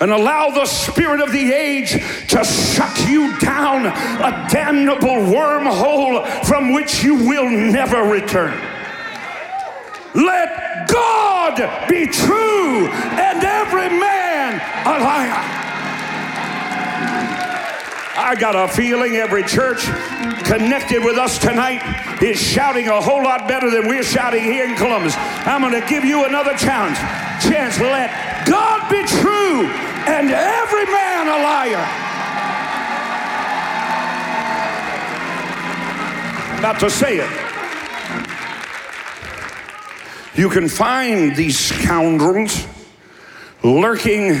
and 0.00 0.10
allow 0.10 0.50
the 0.50 0.66
spirit 0.66 1.20
of 1.20 1.32
the 1.32 1.52
age 1.52 1.92
to 2.28 2.44
suck 2.44 3.08
you 3.08 3.38
down 3.38 3.86
a 3.86 4.48
damnable 4.50 5.08
wormhole 5.08 6.26
from 6.44 6.72
which 6.72 7.02
you 7.02 7.14
will 7.14 7.48
never 7.48 8.02
return. 8.02 8.58
Let 10.14 10.88
God 10.88 11.88
be 11.88 12.06
true 12.06 12.86
and 12.88 13.42
every 13.42 13.88
man 13.88 14.54
a 14.86 15.00
liar. 15.02 15.60
I 18.16 18.36
got 18.36 18.54
a 18.54 18.72
feeling 18.72 19.16
every 19.16 19.42
church 19.42 19.84
connected 20.44 21.04
with 21.04 21.18
us 21.18 21.38
tonight 21.38 22.22
is 22.22 22.38
shouting 22.38 22.88
a 22.88 23.00
whole 23.00 23.22
lot 23.22 23.48
better 23.48 23.70
than 23.70 23.88
we're 23.88 24.04
shouting 24.04 24.44
here 24.44 24.68
in 24.68 24.76
Columbus. 24.76 25.14
I'm 25.46 25.60
going 25.60 25.80
to 25.80 25.86
give 25.88 26.04
you 26.04 26.24
another 26.24 26.54
challenge. 26.56 26.96
Chance, 27.42 27.80
let 27.80 28.33
God 28.46 28.90
be 28.90 29.02
true 29.04 29.66
and 30.06 30.30
every 30.30 30.84
man 30.86 31.28
a 31.28 31.42
liar. 31.42 31.84
About 36.58 36.80
to 36.80 36.90
say 36.90 37.18
it. 37.18 37.30
You 40.36 40.48
can 40.50 40.68
find 40.68 41.36
these 41.36 41.58
scoundrels 41.58 42.66
lurking 43.62 44.40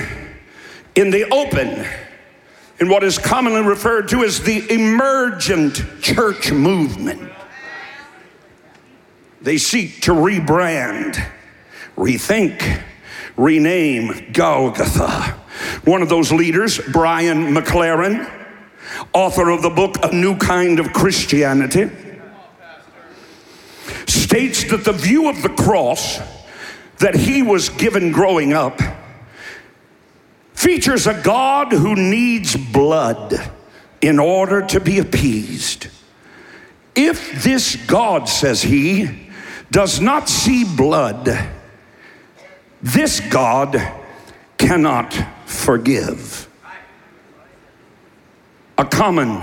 in 0.94 1.10
the 1.10 1.28
open 1.30 1.86
in 2.80 2.88
what 2.88 3.04
is 3.04 3.18
commonly 3.18 3.62
referred 3.62 4.08
to 4.08 4.24
as 4.24 4.40
the 4.40 4.70
emergent 4.72 5.82
church 6.00 6.50
movement. 6.52 7.30
They 9.40 9.58
seek 9.58 10.00
to 10.02 10.12
rebrand, 10.12 11.22
rethink, 11.96 12.82
rename 13.36 14.32
Golgotha. 14.32 15.40
One 15.84 16.02
of 16.02 16.08
those 16.08 16.32
leaders, 16.32 16.80
Brian 16.92 17.54
McLaren, 17.54 18.30
author 19.12 19.50
of 19.50 19.62
the 19.62 19.70
book 19.70 19.96
A 20.02 20.14
New 20.14 20.36
Kind 20.36 20.80
of 20.80 20.92
Christianity, 20.92 21.90
states 24.06 24.64
that 24.70 24.84
the 24.84 24.92
view 24.92 25.28
of 25.28 25.42
the 25.42 25.48
cross 25.48 26.18
that 26.98 27.14
he 27.14 27.42
was 27.42 27.68
given 27.68 28.12
growing 28.12 28.52
up 28.52 28.80
features 30.52 31.06
a 31.06 31.20
God 31.22 31.72
who 31.72 31.94
needs 31.94 32.56
blood 32.56 33.34
in 34.00 34.18
order 34.18 34.64
to 34.66 34.80
be 34.80 34.98
appeased. 34.98 35.88
If 36.94 37.42
this 37.42 37.76
God, 37.86 38.28
says 38.28 38.62
he, 38.62 39.28
does 39.70 40.00
not 40.00 40.28
see 40.28 40.64
blood, 40.64 41.28
this 42.84 43.18
God 43.18 43.80
cannot 44.58 45.14
forgive. 45.46 46.46
A 48.76 48.84
common 48.84 49.42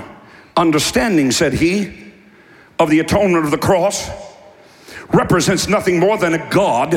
understanding, 0.56 1.32
said 1.32 1.54
he, 1.54 2.12
of 2.78 2.92
the 2.92 3.00
atonement 3.00 3.44
of 3.44 3.50
the 3.50 3.58
cross 3.58 4.12
represents 5.12 5.68
nothing 5.68 6.00
more 6.00 6.20
than 6.20 6.36
a 6.36 6.50
God 6.52 6.94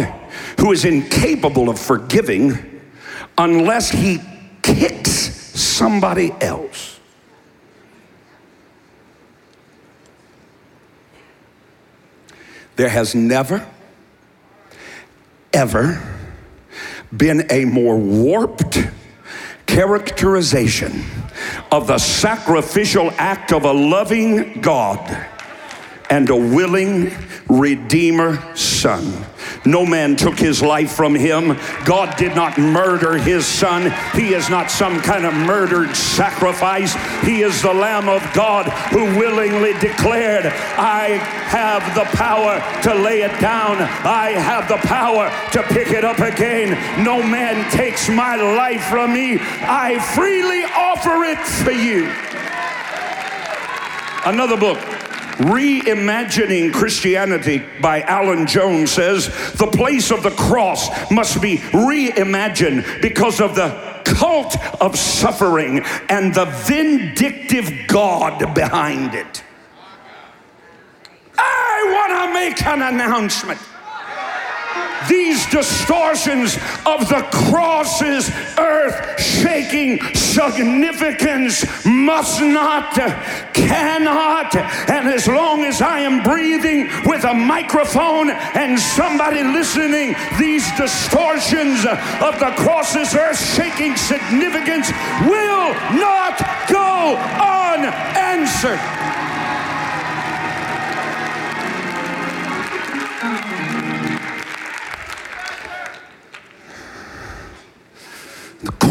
who 0.60 0.70
is 0.72 0.84
incapable 0.84 1.70
of 1.70 1.78
forgiving 1.78 2.82
unless 3.38 3.88
he 3.88 4.18
kicks 4.60 5.10
somebody 5.10 6.30
else. 6.42 7.00
There 12.76 12.90
has 12.90 13.14
never, 13.14 13.66
ever 15.50 16.13
been 17.16 17.46
a 17.50 17.64
more 17.64 17.96
warped 17.96 18.78
characterization 19.66 21.04
of 21.70 21.86
the 21.86 21.98
sacrificial 21.98 23.10
act 23.12 23.52
of 23.52 23.64
a 23.64 23.72
loving 23.72 24.60
God 24.60 25.28
and 26.10 26.28
a 26.30 26.36
willing 26.36 27.12
Redeemer 27.48 28.56
Son. 28.56 29.26
No 29.66 29.86
man 29.86 30.16
took 30.16 30.38
his 30.38 30.60
life 30.60 30.92
from 30.92 31.14
him. 31.14 31.58
God 31.84 32.16
did 32.16 32.34
not 32.36 32.58
murder 32.58 33.16
his 33.16 33.46
son. 33.46 33.92
He 34.14 34.34
is 34.34 34.50
not 34.50 34.70
some 34.70 35.00
kind 35.00 35.24
of 35.24 35.32
murdered 35.32 35.96
sacrifice. 35.96 36.94
He 37.22 37.40
is 37.40 37.62
the 37.62 37.72
Lamb 37.72 38.08
of 38.08 38.22
God 38.34 38.66
who 38.92 39.04
willingly 39.18 39.72
declared, 39.74 40.46
I 40.46 41.16
have 41.48 41.82
the 41.94 42.04
power 42.16 42.60
to 42.82 42.94
lay 42.94 43.22
it 43.22 43.40
down, 43.40 43.78
I 44.04 44.32
have 44.32 44.68
the 44.68 44.76
power 44.86 45.30
to 45.52 45.62
pick 45.74 45.88
it 45.88 46.04
up 46.04 46.18
again. 46.18 46.72
No 47.02 47.22
man 47.22 47.70
takes 47.70 48.08
my 48.08 48.36
life 48.36 48.84
from 48.84 49.14
me. 49.14 49.38
I 49.40 49.98
freely 50.14 50.64
offer 50.64 51.24
it 51.24 51.38
for 51.38 51.72
you. 51.72 52.12
Another 54.26 54.56
book 54.56 54.78
Reimagining 55.38 56.72
Christianity 56.72 57.64
by 57.80 58.02
Alan 58.02 58.46
Jones 58.46 58.92
says 58.92 59.26
the 59.54 59.66
place 59.66 60.12
of 60.12 60.22
the 60.22 60.30
cross 60.30 60.88
must 61.10 61.42
be 61.42 61.58
reimagined 61.58 63.02
because 63.02 63.40
of 63.40 63.54
the 63.56 64.02
cult 64.04 64.56
of 64.80 64.96
suffering 64.96 65.80
and 66.08 66.34
the 66.34 66.44
vindictive 66.44 67.70
God 67.88 68.54
behind 68.54 69.14
it. 69.14 69.42
I 71.36 71.90
want 71.92 72.12
to 72.12 72.34
make 72.34 72.62
an 72.66 72.94
announcement 72.94 73.58
these 75.08 75.46
distortions 75.50 76.56
of 76.86 77.08
the 77.08 77.26
cross's 77.30 78.30
earth 78.58 79.20
shaking 79.20 80.00
significance 80.14 81.64
must 81.84 82.40
not, 82.40 82.94
cannot, 83.52 84.54
and 84.56 85.08
as 85.08 85.26
long 85.28 85.64
as 85.64 85.80
I 85.82 86.00
am 86.00 86.22
breathing 86.22 86.88
with 87.04 87.24
a 87.24 87.34
microphone 87.34 88.30
and 88.30 88.78
somebody 88.78 89.42
listening, 89.42 90.14
these 90.38 90.64
distortions 90.76 91.84
of 91.84 92.38
the 92.40 92.52
cross's 92.56 93.14
earth 93.14 93.38
shaking 93.54 93.96
significance 93.96 94.90
will 95.26 95.72
not 95.98 96.38
go 96.68 97.16
unanswered. 97.38 99.03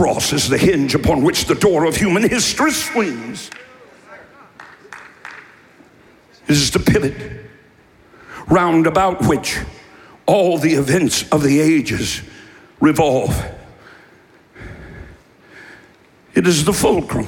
Cross 0.04 0.34
is 0.34 0.50
the 0.50 0.58
hinge 0.58 0.94
upon 0.96 1.24
which 1.24 1.46
the 1.46 1.56
door 1.56 1.86
of 1.86 1.96
human 1.96 2.28
history 2.28 2.72
swings. 2.72 3.50
It 6.46 6.50
is 6.50 6.72
the 6.72 6.80
pivot 6.80 7.16
round 8.48 8.86
about 8.86 9.26
which 9.26 9.60
all 10.26 10.58
the 10.58 10.74
events 10.74 11.30
of 11.30 11.42
the 11.42 11.62
ages 11.62 12.22
revolve. 12.82 13.46
It 16.36 16.48
is 16.48 16.66
the 16.66 16.74
fulcrum 16.74 17.28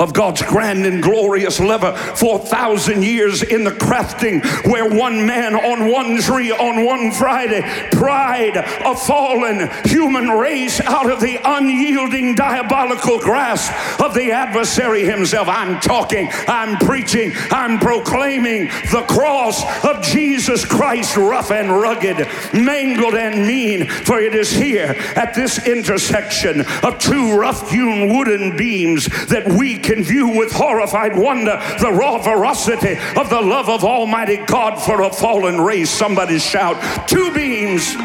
of 0.00 0.14
God's 0.14 0.42
grand 0.42 0.86
and 0.86 1.02
glorious 1.02 1.60
lever 1.60 1.94
for 2.16 2.40
a 2.40 2.42
thousand 2.42 3.04
years 3.04 3.42
in 3.42 3.64
the 3.64 3.70
crafting 3.70 4.42
where 4.66 4.88
one 4.88 5.26
man 5.26 5.54
on 5.54 5.92
one 5.92 6.18
tree 6.20 6.50
on 6.50 6.84
one 6.86 7.12
Friday 7.12 7.60
pried 7.92 8.56
a 8.56 8.96
fallen 8.96 9.68
human 9.84 10.30
race 10.30 10.80
out 10.80 11.10
of 11.10 11.20
the 11.20 11.38
unyielding 11.44 12.34
diabolical 12.34 13.18
grasp 13.18 13.72
of 14.00 14.14
the 14.14 14.32
adversary 14.32 15.04
himself. 15.04 15.48
I'm 15.48 15.78
talking, 15.80 16.30
I'm 16.48 16.78
preaching, 16.78 17.32
I'm 17.50 17.78
proclaiming 17.78 18.68
the 18.90 19.04
cross 19.06 19.62
of 19.84 20.02
Jesus 20.02 20.64
Christ, 20.64 21.16
rough 21.16 21.50
and 21.50 21.70
rugged, 21.70 22.26
mangled 22.54 23.14
and 23.14 23.46
mean, 23.46 23.86
for 23.86 24.18
it 24.18 24.34
is 24.34 24.50
here 24.50 24.94
at 25.14 25.34
this 25.34 25.66
intersection 25.66 26.64
of 26.82 26.98
two 26.98 27.38
rough 27.38 27.70
hewn 27.70 28.16
wooden 28.16 28.56
beams 28.56 29.06
that 29.26 29.46
we 29.46 29.78
can 29.78 29.89
can 29.90 30.04
view 30.04 30.28
with 30.28 30.52
horrified 30.52 31.16
wonder 31.16 31.60
the 31.80 31.90
raw 31.90 32.16
veracity 32.18 32.96
of 33.16 33.28
the 33.28 33.40
love 33.40 33.68
of 33.68 33.82
Almighty 33.82 34.36
God 34.36 34.76
for 34.76 35.02
a 35.02 35.12
fallen 35.12 35.60
race. 35.60 35.90
Somebody 35.90 36.38
shout, 36.38 36.76
two 37.08 37.32
beams 37.34 37.96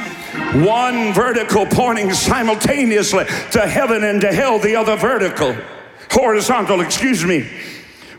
one 0.66 1.14
vertical 1.14 1.66
pointing 1.66 2.12
simultaneously 2.12 3.26
to 3.52 3.62
heaven 3.62 4.04
and 4.04 4.20
to 4.22 4.34
hell, 4.34 4.58
the 4.58 4.76
other 4.76 4.96
vertical, 4.96 5.56
horizontal, 6.10 6.82
excuse 6.82 7.24
me 7.24 7.48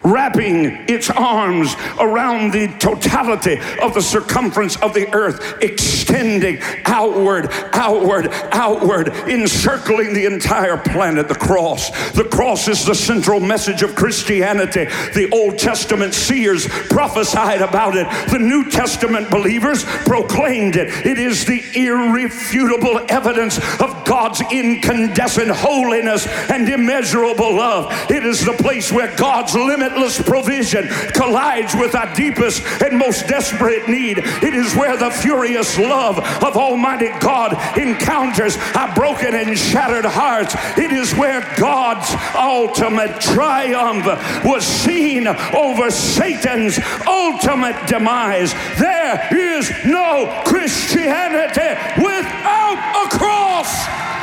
wrapping 0.03 0.67
its 0.89 1.11
arms 1.11 1.75
around 1.99 2.53
the 2.53 2.69
totality 2.79 3.59
of 3.83 3.95
the 3.95 4.03
circumference 4.03 4.77
of 4.77 4.95
the 4.95 5.13
earth, 5.15 5.63
extending 5.63 6.59
outward, 6.85 7.49
outward, 7.73 8.29
outward, 8.53 9.09
encircling 9.29 10.15
the 10.15 10.25
entire 10.25 10.77
planet. 10.77 11.29
The 11.29 11.35
cross. 11.35 11.91
The 12.13 12.25
cross 12.25 12.69
is 12.69 12.85
the 12.85 12.95
central 12.95 13.41
message 13.41 13.83
of 13.83 13.95
Christianity. 13.95 14.85
The 15.15 15.29
Old 15.33 15.59
Testament 15.59 16.15
seers 16.15 16.67
prophesied 16.67 17.63
about 17.63 17.97
it, 17.97 18.07
the 18.31 18.39
New 18.39 18.71
Testament 18.71 19.31
believers 19.31 19.85
proclaimed 19.85 20.77
it. 20.77 20.89
It 21.07 21.19
is 21.19 21.45
the 21.45 21.63
irrefutable 21.75 23.01
evidence 23.09 23.59
of 23.81 24.05
God's 24.05 24.41
incandescent 24.51 25.51
holiness 25.51 26.27
and 26.51 26.69
immeasurable 26.69 27.55
love. 27.55 27.93
It 28.11 28.25
is 28.25 28.45
the 28.45 28.53
place 28.53 28.93
where 28.93 29.15
God's 29.17 29.55
limit 29.55 29.96
provision 30.25 30.89
collides 31.15 31.75
with 31.75 31.95
our 31.95 32.13
deepest 32.15 32.63
and 32.83 32.99
most 32.99 33.27
desperate 33.27 33.89
need. 33.89 34.19
It 34.19 34.55
is 34.55 34.75
where 34.75 34.97
the 34.97 35.11
furious 35.11 35.79
love 35.79 36.19
of 36.19 36.57
Almighty 36.57 37.11
God 37.21 37.53
encounters 37.79 38.57
our 38.75 38.95
broken 38.95 39.35
and 39.35 39.57
shattered 39.57 40.05
hearts. 40.05 40.55
It 40.77 40.93
is 40.93 41.13
where 41.15 41.41
God's 41.59 42.09
ultimate 42.35 43.21
triumph 43.21 44.07
was 44.45 44.65
seen 44.65 45.27
over 45.27 45.91
Satan's 45.91 46.79
ultimate 47.07 47.87
demise. 47.87 48.53
There 48.79 49.29
is 49.33 49.71
no 49.85 50.43
Christianity 50.47 51.71
without 52.03 53.07
a 53.07 53.19
cross. 53.19 54.16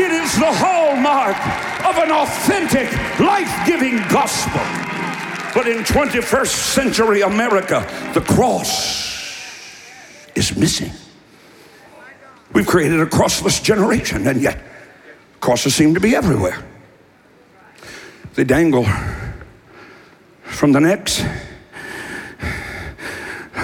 It 0.00 0.12
is 0.12 0.34
the 0.38 0.50
hallmark 0.50 1.36
of 1.84 2.02
an 2.02 2.10
authentic, 2.10 2.90
life 3.20 3.66
giving 3.66 3.98
gospel. 4.08 4.62
But 5.54 5.68
in 5.68 5.84
21st 5.84 6.46
century 6.46 7.20
America, 7.20 7.86
the 8.14 8.22
cross 8.22 9.10
is 10.34 10.56
missing. 10.56 10.90
We've 12.54 12.66
created 12.66 13.00
a 13.00 13.04
crossless 13.04 13.62
generation, 13.62 14.26
and 14.26 14.40
yet 14.40 14.62
crosses 15.40 15.74
seem 15.74 15.92
to 15.92 16.00
be 16.00 16.16
everywhere. 16.16 16.64
They 18.36 18.44
dangle 18.44 18.86
from 20.44 20.72
the 20.72 20.80
necks 20.80 21.20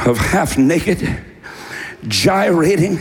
of 0.05 0.19
half 0.19 0.59
naked, 0.59 1.19
gyrating, 2.09 2.99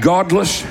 godless, 0.00 0.64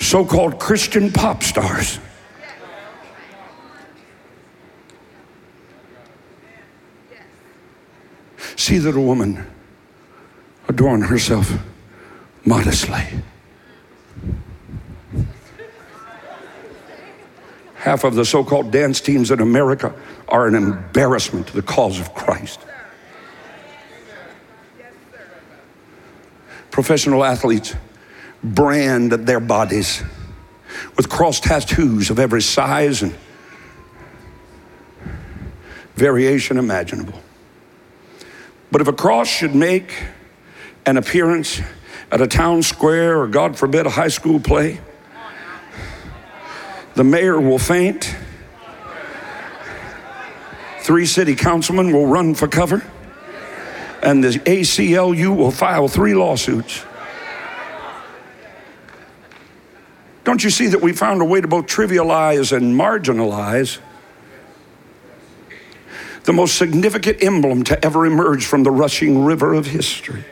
so 0.00 0.24
called 0.24 0.58
Christian 0.58 1.12
pop 1.12 1.42
stars. 1.42 1.98
See 8.56 8.78
that 8.78 8.94
a 8.94 9.00
woman 9.00 9.44
adorn 10.68 11.02
herself 11.02 11.52
modestly. 12.44 13.02
Half 17.74 18.04
of 18.04 18.14
the 18.14 18.24
so 18.24 18.44
called 18.44 18.70
dance 18.70 19.00
teams 19.00 19.32
in 19.32 19.40
America 19.40 19.92
are 20.28 20.46
an 20.46 20.54
embarrassment 20.54 21.48
to 21.48 21.54
the 21.54 21.62
cause 21.62 21.98
of 21.98 22.14
Christ. 22.14 22.60
Professional 26.72 27.22
athletes 27.22 27.76
brand 28.42 29.12
their 29.12 29.40
bodies 29.40 30.02
with 30.96 31.08
cross 31.08 31.38
tattoos 31.38 32.08
of 32.08 32.18
every 32.18 32.42
size 32.42 33.02
and 33.02 33.14
variation 35.94 36.56
imaginable. 36.56 37.20
But 38.70 38.80
if 38.80 38.88
a 38.88 38.92
cross 38.92 39.28
should 39.28 39.54
make 39.54 40.02
an 40.86 40.96
appearance 40.96 41.60
at 42.10 42.22
a 42.22 42.26
town 42.26 42.62
square 42.62 43.20
or, 43.20 43.26
God 43.26 43.58
forbid, 43.58 43.86
a 43.86 43.90
high 43.90 44.08
school 44.08 44.40
play, 44.40 44.80
the 46.94 47.04
mayor 47.04 47.38
will 47.38 47.58
faint. 47.58 48.16
Three 50.80 51.04
city 51.04 51.36
councilmen 51.36 51.92
will 51.92 52.06
run 52.06 52.34
for 52.34 52.48
cover. 52.48 52.82
And 54.02 54.22
the 54.22 54.30
ACLU 54.30 55.36
will 55.36 55.50
file 55.50 55.88
three 55.88 56.14
lawsuits. 56.14 56.84
Don't 60.24 60.42
you 60.42 60.50
see 60.50 60.68
that 60.68 60.80
we 60.80 60.92
found 60.92 61.20
a 61.20 61.24
way 61.24 61.40
to 61.40 61.48
both 61.48 61.66
trivialize 61.66 62.56
and 62.56 62.78
marginalize 62.78 63.78
the 66.24 66.32
most 66.32 66.56
significant 66.56 67.22
emblem 67.22 67.64
to 67.64 67.84
ever 67.84 68.06
emerge 68.06 68.44
from 68.46 68.62
the 68.62 68.70
rushing 68.70 69.24
river 69.24 69.54
of 69.54 69.66
history? 69.66 70.24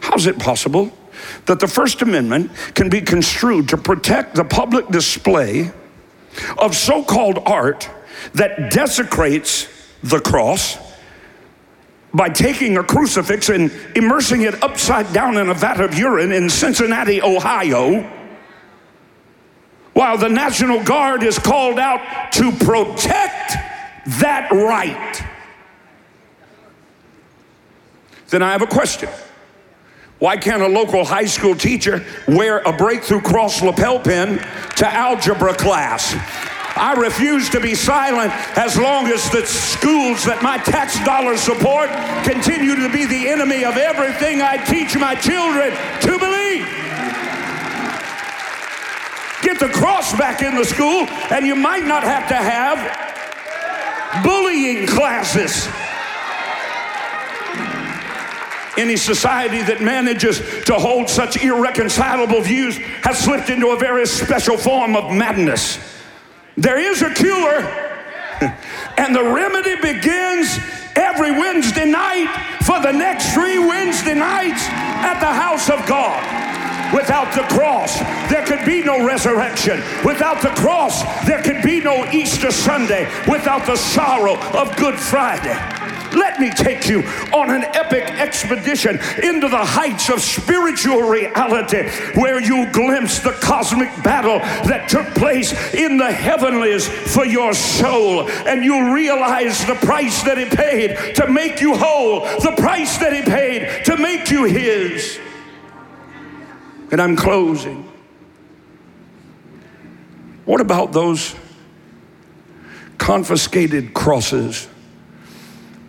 How's 0.00 0.26
it 0.26 0.38
possible 0.38 0.92
that 1.46 1.60
the 1.60 1.68
First 1.68 2.02
Amendment 2.02 2.50
can 2.74 2.90
be 2.90 3.00
construed 3.00 3.68
to 3.70 3.78
protect 3.78 4.34
the 4.34 4.44
public 4.44 4.88
display 4.88 5.72
of 6.58 6.74
so 6.74 7.02
called 7.02 7.38
art 7.46 7.88
that 8.34 8.70
desecrates 8.70 9.68
the 10.02 10.20
cross 10.20 10.76
by 12.14 12.28
taking 12.28 12.78
a 12.78 12.84
crucifix 12.84 13.48
and 13.48 13.72
immersing 13.96 14.42
it 14.42 14.62
upside 14.62 15.12
down 15.12 15.36
in 15.36 15.48
a 15.48 15.54
vat 15.54 15.80
of 15.80 15.98
urine 15.98 16.32
in 16.32 16.48
Cincinnati, 16.48 17.20
Ohio, 17.20 18.08
while 19.94 20.16
the 20.16 20.28
National 20.28 20.82
Guard 20.82 21.22
is 21.22 21.38
called 21.38 21.78
out 21.78 22.32
to 22.32 22.52
protect 22.52 23.52
that 24.20 24.48
right. 24.52 25.24
Then 28.28 28.42
I 28.42 28.52
have 28.52 28.62
a 28.62 28.66
question. 28.66 29.08
Why 30.18 30.36
can't 30.36 30.62
a 30.62 30.68
local 30.68 31.04
high 31.04 31.26
school 31.26 31.54
teacher 31.54 32.04
wear 32.26 32.60
a 32.60 32.72
breakthrough 32.72 33.20
cross 33.20 33.62
lapel 33.62 33.98
pin 34.00 34.38
to 34.76 34.86
algebra 34.86 35.54
class? 35.54 36.14
I 36.76 36.94
refuse 36.94 37.48
to 37.50 37.60
be 37.60 37.74
silent 37.74 38.32
as 38.58 38.76
long 38.76 39.06
as 39.06 39.30
the 39.30 39.46
schools 39.46 40.24
that 40.24 40.42
my 40.42 40.58
tax 40.58 40.98
dollars 41.04 41.40
support 41.40 41.88
continue 42.24 42.74
to 42.74 42.90
be 42.90 43.06
the 43.06 43.28
enemy 43.28 43.64
of 43.64 43.76
everything 43.76 44.42
I 44.42 44.58
teach 44.58 44.98
my 44.98 45.14
children 45.14 45.70
to 46.02 46.18
believe. 46.18 46.66
Get 49.42 49.60
the 49.60 49.68
cross 49.68 50.16
back 50.18 50.42
in 50.42 50.56
the 50.56 50.64
school, 50.64 51.06
and 51.30 51.46
you 51.46 51.54
might 51.54 51.84
not 51.84 52.02
have 52.02 52.26
to 52.28 52.34
have 52.34 52.82
bullying 54.24 54.88
classes. 54.88 55.68
Any 58.76 58.96
society 58.96 59.62
that 59.62 59.80
manages 59.80 60.40
to 60.64 60.74
hold 60.74 61.08
such 61.08 61.40
irreconcilable 61.40 62.40
views 62.40 62.76
has 63.02 63.16
slipped 63.16 63.48
into 63.48 63.68
a 63.68 63.78
very 63.78 64.06
special 64.06 64.56
form 64.56 64.96
of 64.96 65.12
madness. 65.12 65.93
There 66.56 66.78
is 66.78 67.02
a 67.02 67.12
cure, 67.12 67.60
and 68.96 69.14
the 69.14 69.24
remedy 69.24 69.74
begins 69.76 70.58
every 70.94 71.32
Wednesday 71.32 71.90
night 71.90 72.28
for 72.62 72.80
the 72.80 72.92
next 72.92 73.34
three 73.34 73.58
Wednesday 73.58 74.14
nights 74.14 74.64
at 74.68 75.18
the 75.18 75.32
house 75.32 75.68
of 75.68 75.84
God. 75.86 76.22
Without 76.94 77.34
the 77.34 77.42
cross, 77.54 77.98
there 78.30 78.46
could 78.46 78.64
be 78.64 78.84
no 78.84 79.04
resurrection. 79.04 79.82
Without 80.04 80.40
the 80.42 80.50
cross, 80.50 81.02
there 81.26 81.42
could 81.42 81.60
be 81.62 81.80
no 81.80 82.08
Easter 82.12 82.52
Sunday. 82.52 83.10
Without 83.28 83.66
the 83.66 83.76
sorrow 83.76 84.36
of 84.56 84.76
Good 84.76 84.94
Friday. 84.94 85.58
Let 86.14 86.40
me 86.40 86.50
take 86.50 86.88
you 86.88 87.00
on 87.32 87.50
an 87.50 87.64
epic 87.64 88.10
expedition 88.10 88.98
into 89.22 89.48
the 89.48 89.64
heights 89.64 90.08
of 90.08 90.20
spiritual 90.20 91.02
reality 91.02 91.88
where 92.14 92.40
you 92.40 92.70
glimpse 92.72 93.18
the 93.18 93.32
cosmic 93.32 93.90
battle 94.02 94.38
that 94.68 94.88
took 94.88 95.06
place 95.14 95.52
in 95.74 95.96
the 95.96 96.10
heavenlies 96.12 96.88
for 96.88 97.24
your 97.24 97.52
soul. 97.54 98.28
And 98.28 98.64
you'll 98.64 98.92
realize 98.92 99.64
the 99.66 99.74
price 99.74 100.22
that 100.22 100.38
He 100.38 100.46
paid 100.46 101.14
to 101.16 101.28
make 101.28 101.60
you 101.60 101.74
whole, 101.74 102.20
the 102.40 102.54
price 102.56 102.98
that 102.98 103.12
He 103.12 103.22
paid 103.22 103.84
to 103.86 103.96
make 103.96 104.30
you 104.30 104.44
His. 104.44 105.18
And 106.90 107.00
I'm 107.00 107.16
closing. 107.16 107.90
What 110.44 110.60
about 110.60 110.92
those 110.92 111.34
confiscated 112.98 113.94
crosses? 113.94 114.68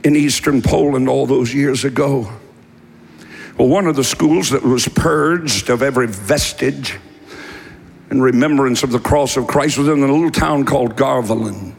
In 0.06 0.16
eastern 0.16 0.62
Poland 0.62 1.10
all 1.10 1.26
those 1.26 1.52
years 1.52 1.84
ago. 1.84 2.32
Well, 3.58 3.68
one 3.68 3.88
of 3.88 3.96
the 3.96 4.04
schools 4.04 4.52
that 4.52 4.62
was 4.62 4.88
purged 4.88 5.72
of 5.72 5.82
every 5.82 6.06
vestige 6.06 7.00
in 8.12 8.22
remembrance 8.22 8.84
of 8.84 8.92
the 8.92 9.00
cross 9.00 9.36
of 9.36 9.48
Christ 9.48 9.80
was 9.80 9.88
in 9.88 10.04
a 10.04 10.06
little 10.06 10.30
town 10.30 10.64
called 10.66 10.96
Garwolin. 10.96 11.74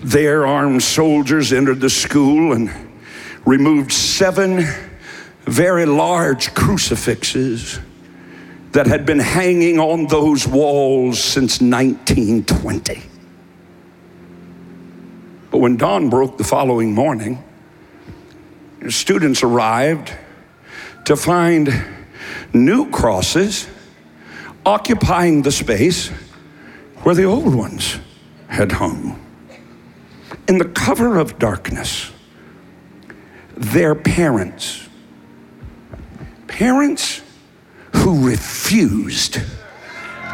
There, 0.00 0.46
armed 0.46 0.84
soldiers 0.84 1.52
entered 1.52 1.80
the 1.80 1.90
school 1.90 2.52
and 2.52 2.70
removed 3.44 3.90
seven 3.90 4.64
very 5.46 5.86
large 5.86 6.54
crucifixes 6.54 7.80
that 8.70 8.86
had 8.86 9.04
been 9.04 9.18
hanging 9.18 9.80
on 9.80 10.06
those 10.06 10.46
walls 10.46 11.18
since 11.18 11.60
1920. 11.60 13.09
But 15.50 15.58
when 15.58 15.76
dawn 15.76 16.10
broke 16.10 16.38
the 16.38 16.44
following 16.44 16.94
morning, 16.94 17.42
students 18.88 19.42
arrived 19.42 20.12
to 21.06 21.16
find 21.16 21.84
new 22.52 22.90
crosses 22.90 23.68
occupying 24.64 25.42
the 25.42 25.52
space 25.52 26.08
where 27.02 27.14
the 27.14 27.24
old 27.24 27.54
ones 27.54 27.98
had 28.48 28.72
hung. 28.72 29.18
In 30.46 30.58
the 30.58 30.66
cover 30.66 31.18
of 31.18 31.38
darkness, 31.38 32.12
their 33.56 33.94
parents, 33.94 34.88
parents 36.46 37.22
who 37.96 38.26
refused 38.26 39.38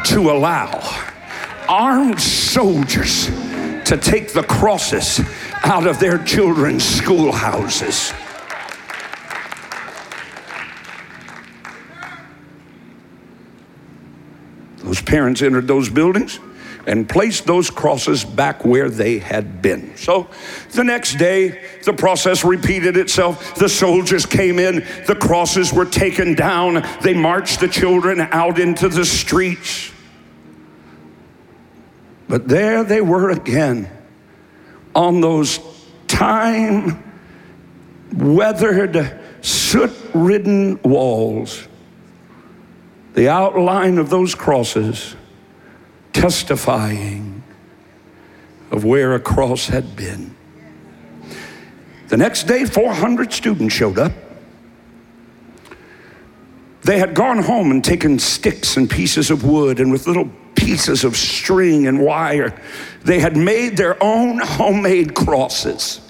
to 0.05 0.31
allow 0.31 0.79
armed 1.67 2.21
soldiers 2.21 3.29
to 3.87 3.95
take 3.95 4.33
the 4.33 4.43
crosses 4.43 5.21
out 5.63 5.87
of 5.87 5.97
their 5.97 6.21
children's 6.25 6.83
schoolhouses. 6.83 8.11
Those 14.79 15.01
parents 15.01 15.41
entered 15.41 15.69
those 15.69 15.89
buildings 15.89 16.37
and 16.85 17.07
placed 17.07 17.45
those 17.45 17.69
crosses 17.69 18.25
back 18.25 18.65
where 18.65 18.89
they 18.89 19.19
had 19.19 19.61
been. 19.61 19.95
So 19.95 20.29
the 20.71 20.83
next 20.83 21.15
day, 21.15 21.61
the 21.85 21.93
process 21.93 22.43
repeated 22.43 22.97
itself. 22.97 23.55
The 23.55 23.69
soldiers 23.69 24.25
came 24.25 24.59
in, 24.59 24.85
the 25.05 25.15
crosses 25.15 25.71
were 25.71 25.85
taken 25.85 26.35
down, 26.35 26.85
they 27.01 27.13
marched 27.13 27.61
the 27.61 27.69
children 27.69 28.19
out 28.19 28.59
into 28.59 28.89
the 28.89 29.05
streets. 29.05 29.93
But 32.27 32.47
there 32.47 32.83
they 32.83 33.01
were 33.01 33.29
again 33.29 33.89
on 34.93 35.21
those 35.21 35.59
time 36.07 37.03
weathered, 38.13 39.19
soot 39.41 39.91
ridden 40.13 40.79
walls. 40.83 41.67
The 43.13 43.29
outline 43.29 43.97
of 43.97 44.09
those 44.09 44.35
crosses 44.35 45.15
testifying 46.13 47.43
of 48.71 48.83
where 48.83 49.13
a 49.13 49.19
cross 49.19 49.67
had 49.67 49.95
been. 49.95 50.35
The 52.09 52.17
next 52.17 52.43
day, 52.43 52.65
400 52.65 53.33
students 53.33 53.73
showed 53.73 53.99
up 53.99 54.11
they 56.83 56.99
had 56.99 57.13
gone 57.13 57.39
home 57.39 57.69
and 57.69 57.83
taken 57.83 58.17
sticks 58.17 58.77
and 58.77 58.89
pieces 58.89 59.29
of 59.29 59.43
wood 59.43 59.81
and 59.81 59.91
with 59.91 60.07
little 60.07 60.31
pieces 60.67 61.05
of 61.05 61.15
string 61.15 61.87
and 61.87 61.97
wire, 61.97 62.53
they 63.05 63.21
had 63.21 63.37
made 63.37 63.77
their 63.77 63.95
own 64.03 64.37
homemade 64.37 65.15
crosses. 65.15 66.01